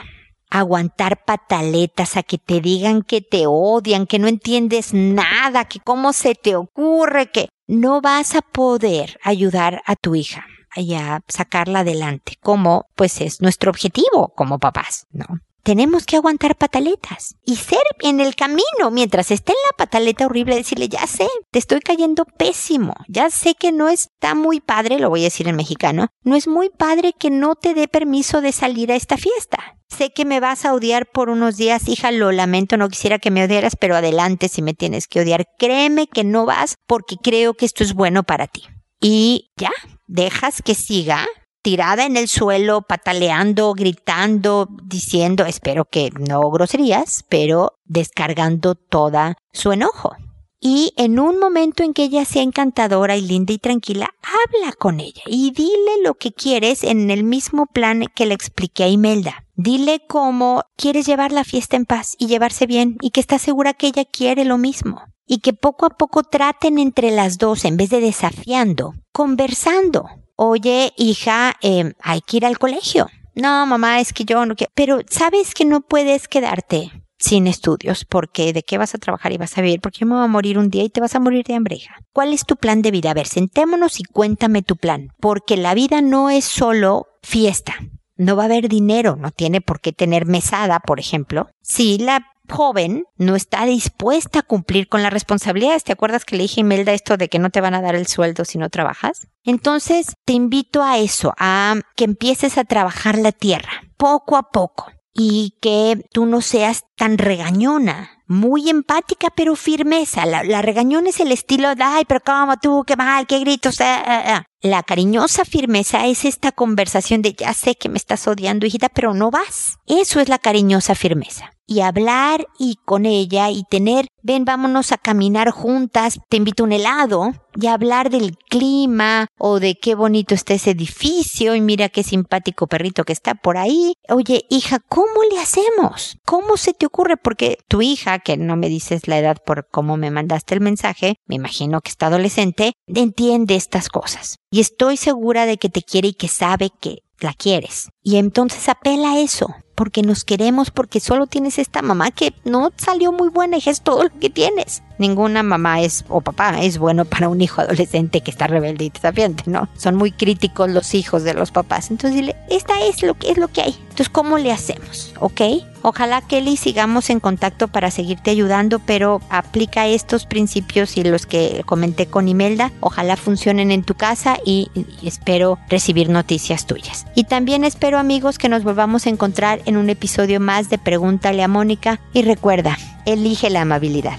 aguantar 0.54 1.24
pataletas, 1.24 2.16
a 2.16 2.22
que 2.22 2.38
te 2.38 2.60
digan 2.60 3.02
que 3.02 3.20
te 3.20 3.46
odian, 3.48 4.06
que 4.06 4.20
no 4.20 4.28
entiendes 4.28 4.94
nada, 4.94 5.64
que 5.64 5.80
cómo 5.80 6.12
se 6.12 6.36
te 6.36 6.54
ocurre, 6.54 7.30
que 7.30 7.48
no 7.66 8.00
vas 8.00 8.36
a 8.36 8.40
poder 8.40 9.18
ayudar 9.24 9.82
a 9.84 9.96
tu 9.96 10.14
hija 10.14 10.46
y 10.76 10.94
a 10.94 11.22
sacarla 11.26 11.80
adelante, 11.80 12.38
como 12.40 12.86
pues 12.94 13.20
es 13.20 13.40
nuestro 13.40 13.70
objetivo 13.70 14.32
como 14.36 14.60
papás, 14.60 15.06
¿no? 15.10 15.26
Tenemos 15.64 16.04
que 16.04 16.16
aguantar 16.16 16.56
pataletas 16.56 17.36
y 17.44 17.56
ser 17.56 17.82
en 18.00 18.20
el 18.20 18.36
camino 18.36 18.90
mientras 18.92 19.30
esté 19.30 19.52
en 19.52 19.58
la 19.70 19.76
pataleta 19.76 20.26
horrible 20.26 20.54
decirle, 20.54 20.88
ya 20.88 21.06
sé, 21.06 21.26
te 21.50 21.58
estoy 21.58 21.80
cayendo 21.80 22.26
pésimo, 22.26 22.94
ya 23.08 23.30
sé 23.30 23.54
que 23.54 23.72
no 23.72 23.88
está 23.88 24.34
muy 24.34 24.60
padre, 24.60 25.00
lo 25.00 25.08
voy 25.08 25.22
a 25.22 25.24
decir 25.24 25.48
en 25.48 25.56
mexicano, 25.56 26.08
no 26.22 26.36
es 26.36 26.46
muy 26.46 26.68
padre 26.68 27.14
que 27.18 27.30
no 27.30 27.54
te 27.56 27.74
dé 27.74 27.88
permiso 27.88 28.42
de 28.42 28.52
salir 28.52 28.92
a 28.92 28.96
esta 28.96 29.16
fiesta. 29.16 29.58
Sé 29.88 30.10
que 30.10 30.24
me 30.24 30.40
vas 30.40 30.64
a 30.64 30.74
odiar 30.74 31.06
por 31.10 31.30
unos 31.30 31.56
días, 31.56 31.88
hija, 31.88 32.10
lo 32.10 32.32
lamento, 32.32 32.76
no 32.76 32.88
quisiera 32.88 33.18
que 33.18 33.30
me 33.30 33.44
odiaras, 33.44 33.76
pero 33.76 33.96
adelante 33.96 34.48
si 34.48 34.60
me 34.60 34.74
tienes 34.74 35.06
que 35.06 35.20
odiar. 35.20 35.44
Créeme 35.58 36.08
que 36.08 36.24
no 36.24 36.46
vas 36.46 36.76
porque 36.86 37.16
creo 37.16 37.54
que 37.54 37.64
esto 37.64 37.84
es 37.84 37.94
bueno 37.94 38.24
para 38.24 38.48
ti. 38.48 38.64
Y 39.00 39.52
ya, 39.56 39.70
dejas 40.06 40.62
que 40.62 40.74
siga 40.74 41.26
tirada 41.64 42.04
en 42.04 42.18
el 42.18 42.28
suelo, 42.28 42.82
pataleando, 42.82 43.72
gritando, 43.72 44.68
diciendo, 44.84 45.46
espero 45.46 45.86
que 45.86 46.10
no 46.10 46.42
groserías, 46.50 47.24
pero 47.30 47.78
descargando 47.86 48.74
toda 48.74 49.38
su 49.50 49.72
enojo. 49.72 50.14
Y 50.60 50.92
en 50.96 51.18
un 51.18 51.38
momento 51.38 51.82
en 51.82 51.94
que 51.94 52.04
ella 52.04 52.26
sea 52.26 52.42
encantadora 52.42 53.16
y 53.16 53.22
linda 53.22 53.54
y 53.54 53.58
tranquila, 53.58 54.10
habla 54.22 54.72
con 54.72 55.00
ella 55.00 55.22
y 55.26 55.52
dile 55.52 56.02
lo 56.04 56.14
que 56.14 56.32
quieres 56.32 56.84
en 56.84 57.10
el 57.10 57.24
mismo 57.24 57.66
plan 57.66 58.04
que 58.14 58.26
le 58.26 58.34
expliqué 58.34 58.84
a 58.84 58.88
Imelda. 58.88 59.46
Dile 59.56 60.02
cómo 60.06 60.64
quieres 60.76 61.06
llevar 61.06 61.32
la 61.32 61.44
fiesta 61.44 61.76
en 61.76 61.86
paz 61.86 62.14
y 62.18 62.26
llevarse 62.26 62.66
bien 62.66 62.98
y 63.00 63.10
que 63.10 63.20
estás 63.20 63.40
segura 63.40 63.72
que 63.72 63.86
ella 63.86 64.04
quiere 64.04 64.44
lo 64.44 64.58
mismo. 64.58 65.02
Y 65.26 65.38
que 65.38 65.54
poco 65.54 65.86
a 65.86 65.90
poco 65.96 66.22
traten 66.24 66.78
entre 66.78 67.10
las 67.10 67.38
dos 67.38 67.64
en 67.64 67.78
vez 67.78 67.88
de 67.88 68.00
desafiando, 68.00 68.92
conversando 69.12 70.04
oye, 70.36 70.92
hija, 70.96 71.54
eh, 71.62 71.92
hay 72.00 72.20
que 72.20 72.38
ir 72.38 72.46
al 72.46 72.58
colegio. 72.58 73.08
No, 73.34 73.66
mamá, 73.66 74.00
es 74.00 74.12
que 74.12 74.24
yo 74.24 74.46
no 74.46 74.54
quiero. 74.54 74.72
Pero 74.74 75.00
sabes 75.08 75.54
que 75.54 75.64
no 75.64 75.80
puedes 75.80 76.28
quedarte 76.28 76.92
sin 77.18 77.46
estudios 77.46 78.04
porque 78.04 78.52
de 78.52 78.62
qué 78.62 78.76
vas 78.76 78.94
a 78.94 78.98
trabajar 78.98 79.32
y 79.32 79.38
vas 79.38 79.56
a 79.56 79.62
vivir 79.62 79.80
porque 79.80 80.00
yo 80.00 80.06
me 80.06 80.14
voy 80.14 80.24
a 80.24 80.28
morir 80.28 80.58
un 80.58 80.68
día 80.68 80.84
y 80.84 80.90
te 80.90 81.00
vas 81.00 81.14
a 81.14 81.20
morir 81.20 81.44
de 81.44 81.54
hambre. 81.54 81.78
¿Cuál 82.12 82.32
es 82.32 82.44
tu 82.44 82.56
plan 82.56 82.82
de 82.82 82.90
vida? 82.90 83.10
A 83.10 83.14
ver, 83.14 83.26
sentémonos 83.26 83.98
y 83.98 84.04
cuéntame 84.04 84.62
tu 84.62 84.76
plan, 84.76 85.08
porque 85.20 85.56
la 85.56 85.74
vida 85.74 86.00
no 86.00 86.30
es 86.30 86.44
solo 86.44 87.06
fiesta. 87.22 87.74
No 88.16 88.36
va 88.36 88.42
a 88.42 88.46
haber 88.46 88.68
dinero, 88.68 89.16
no 89.16 89.30
tiene 89.30 89.60
por 89.60 89.80
qué 89.80 89.92
tener 89.92 90.26
mesada, 90.26 90.78
por 90.80 91.00
ejemplo. 91.00 91.48
Sí, 91.62 91.98
la 91.98 92.26
joven 92.48 93.04
no 93.16 93.36
está 93.36 93.64
dispuesta 93.64 94.40
a 94.40 94.42
cumplir 94.42 94.88
con 94.88 95.02
las 95.02 95.12
responsabilidades. 95.12 95.84
¿Te 95.84 95.92
acuerdas 95.92 96.24
que 96.24 96.36
le 96.36 96.42
dije 96.42 96.60
a 96.60 96.62
Imelda 96.62 96.92
esto 96.92 97.16
de 97.16 97.28
que 97.28 97.38
no 97.38 97.50
te 97.50 97.60
van 97.60 97.74
a 97.74 97.82
dar 97.82 97.94
el 97.94 98.06
sueldo 98.06 98.44
si 98.44 98.58
no 98.58 98.70
trabajas? 98.70 99.28
Entonces 99.42 100.14
te 100.24 100.32
invito 100.32 100.82
a 100.82 100.98
eso, 100.98 101.34
a 101.38 101.76
que 101.96 102.04
empieces 102.04 102.58
a 102.58 102.64
trabajar 102.64 103.18
la 103.18 103.32
tierra, 103.32 103.82
poco 103.96 104.36
a 104.36 104.50
poco, 104.50 104.90
y 105.12 105.56
que 105.60 106.04
tú 106.12 106.26
no 106.26 106.40
seas 106.40 106.84
tan 106.96 107.18
regañona, 107.18 108.10
muy 108.26 108.68
empática 108.68 109.28
pero 109.34 109.54
firmeza. 109.54 110.26
La, 110.26 110.62
regañona 110.62 111.10
es 111.10 111.20
el 111.20 111.30
estilo 111.30 111.74
de, 111.74 111.82
ay, 111.82 112.04
pero 112.06 112.20
cómo 112.20 112.56
tú, 112.56 112.84
qué 112.86 112.96
mal, 112.96 113.26
qué 113.26 113.38
gritos. 113.38 113.78
La 113.78 114.82
cariñosa 114.82 115.44
firmeza 115.44 116.06
es 116.06 116.24
esta 116.24 116.52
conversación 116.52 117.22
de, 117.22 117.34
ya 117.34 117.52
sé 117.54 117.76
que 117.76 117.88
me 117.88 117.98
estás 117.98 118.26
odiando, 118.26 118.66
hijita, 118.66 118.88
pero 118.88 119.14
no 119.14 119.30
vas. 119.30 119.76
Eso 119.86 120.20
es 120.20 120.28
la 120.28 120.38
cariñosa 120.38 120.94
firmeza 120.94 121.53
y 121.66 121.80
hablar 121.80 122.46
y 122.58 122.76
con 122.84 123.06
ella 123.06 123.50
y 123.50 123.64
tener, 123.64 124.08
ven, 124.22 124.44
vámonos 124.44 124.92
a 124.92 124.98
caminar 124.98 125.50
juntas, 125.50 126.18
te 126.28 126.36
invito 126.36 126.64
un 126.64 126.72
helado 126.72 127.32
y 127.56 127.66
hablar 127.66 128.10
del 128.10 128.36
clima 128.36 129.28
o 129.38 129.60
de 129.60 129.76
qué 129.76 129.94
bonito 129.94 130.34
está 130.34 130.54
ese 130.54 130.70
edificio 130.70 131.54
y 131.54 131.60
mira 131.60 131.88
qué 131.88 132.02
simpático 132.02 132.66
perrito 132.66 133.04
que 133.04 133.12
está 133.12 133.34
por 133.34 133.56
ahí. 133.56 133.94
Oye, 134.08 134.44
hija, 134.50 134.78
¿cómo 134.88 135.22
le 135.30 135.40
hacemos? 135.40 136.18
¿Cómo 136.24 136.56
se 136.56 136.74
te 136.74 136.86
ocurre? 136.86 137.16
Porque 137.16 137.58
tu 137.68 137.82
hija, 137.82 138.18
que 138.18 138.36
no 138.36 138.56
me 138.56 138.68
dices 138.68 139.08
la 139.08 139.18
edad 139.18 139.38
por 139.44 139.68
cómo 139.70 139.96
me 139.96 140.10
mandaste 140.10 140.54
el 140.54 140.60
mensaje, 140.60 141.16
me 141.26 141.36
imagino 141.36 141.80
que 141.80 141.90
está 141.90 142.06
adolescente, 142.06 142.72
entiende 142.86 143.54
estas 143.54 143.88
cosas. 143.88 144.36
Y 144.50 144.60
estoy 144.60 144.96
segura 144.96 145.46
de 145.46 145.56
que 145.56 145.68
te 145.68 145.82
quiere 145.82 146.08
y 146.08 146.14
que 146.14 146.28
sabe 146.28 146.70
que 146.80 146.98
la 147.20 147.32
quieres. 147.32 147.88
Y 148.02 148.16
entonces 148.16 148.68
apela 148.68 149.12
a 149.12 149.18
eso, 149.18 149.54
porque 149.74 150.02
nos 150.02 150.24
queremos, 150.24 150.70
porque 150.70 151.00
solo 151.00 151.26
tienes 151.26 151.58
esta 151.58 151.82
mamá 151.82 152.10
que 152.10 152.34
no 152.44 152.72
salió 152.76 153.12
muy 153.12 153.28
buena 153.28 153.56
y 153.56 153.68
es 153.68 153.82
todo 153.82 154.04
lo 154.04 154.18
que 154.18 154.30
tienes. 154.30 154.82
Ninguna 154.98 155.42
mamá 155.42 155.80
es 155.80 156.04
o 156.08 156.20
papá 156.20 156.62
es 156.62 156.78
bueno 156.78 157.04
para 157.04 157.28
un 157.28 157.40
hijo 157.40 157.60
adolescente 157.60 158.20
que 158.20 158.30
está 158.30 158.46
rebelde 158.46 158.84
y 158.84 158.90
desafiante, 158.90 159.44
¿no? 159.46 159.68
Son 159.76 159.94
muy 159.94 160.12
críticos 160.12 160.70
los 160.70 160.94
hijos 160.94 161.24
de 161.24 161.34
los 161.34 161.50
papás. 161.50 161.90
Entonces 161.90 162.20
dile, 162.20 162.36
esta 162.50 162.80
es 162.82 163.02
lo 163.02 163.14
que 163.14 163.30
es 163.30 163.38
lo 163.38 163.48
que 163.48 163.62
hay. 163.62 163.76
Entonces, 163.94 164.08
¿cómo 164.08 164.38
le 164.38 164.50
hacemos? 164.50 165.14
¿Ok? 165.20 165.40
Ojalá 165.82 166.20
Kelly 166.20 166.56
sigamos 166.56 167.10
en 167.10 167.20
contacto 167.20 167.68
para 167.68 167.92
seguirte 167.92 168.32
ayudando, 168.32 168.80
pero 168.80 169.20
aplica 169.28 169.86
estos 169.86 170.26
principios 170.26 170.96
y 170.96 171.04
los 171.04 171.26
que 171.26 171.62
comenté 171.64 172.06
con 172.06 172.26
Imelda. 172.26 172.72
Ojalá 172.80 173.16
funcionen 173.16 173.70
en 173.70 173.84
tu 173.84 173.94
casa 173.94 174.38
y, 174.44 174.68
espero 175.04 175.60
recibir 175.68 176.08
noticias 176.08 176.66
tuyas. 176.66 177.06
Y 177.14 177.24
también 177.24 177.62
espero 177.62 177.98
amigos 177.98 178.38
que 178.38 178.48
nos 178.48 178.64
volvamos 178.64 179.06
a 179.06 179.10
encontrar 179.10 179.60
en 179.64 179.76
un 179.76 179.90
episodio 179.90 180.40
más 180.40 180.70
de 180.70 180.78
Pregúntale 180.78 181.44
a 181.44 181.48
Mónica 181.48 182.00
y 182.12 182.22
recuerda, 182.22 182.76
elige 183.04 183.48
la 183.48 183.60
amabilidad. 183.60 184.18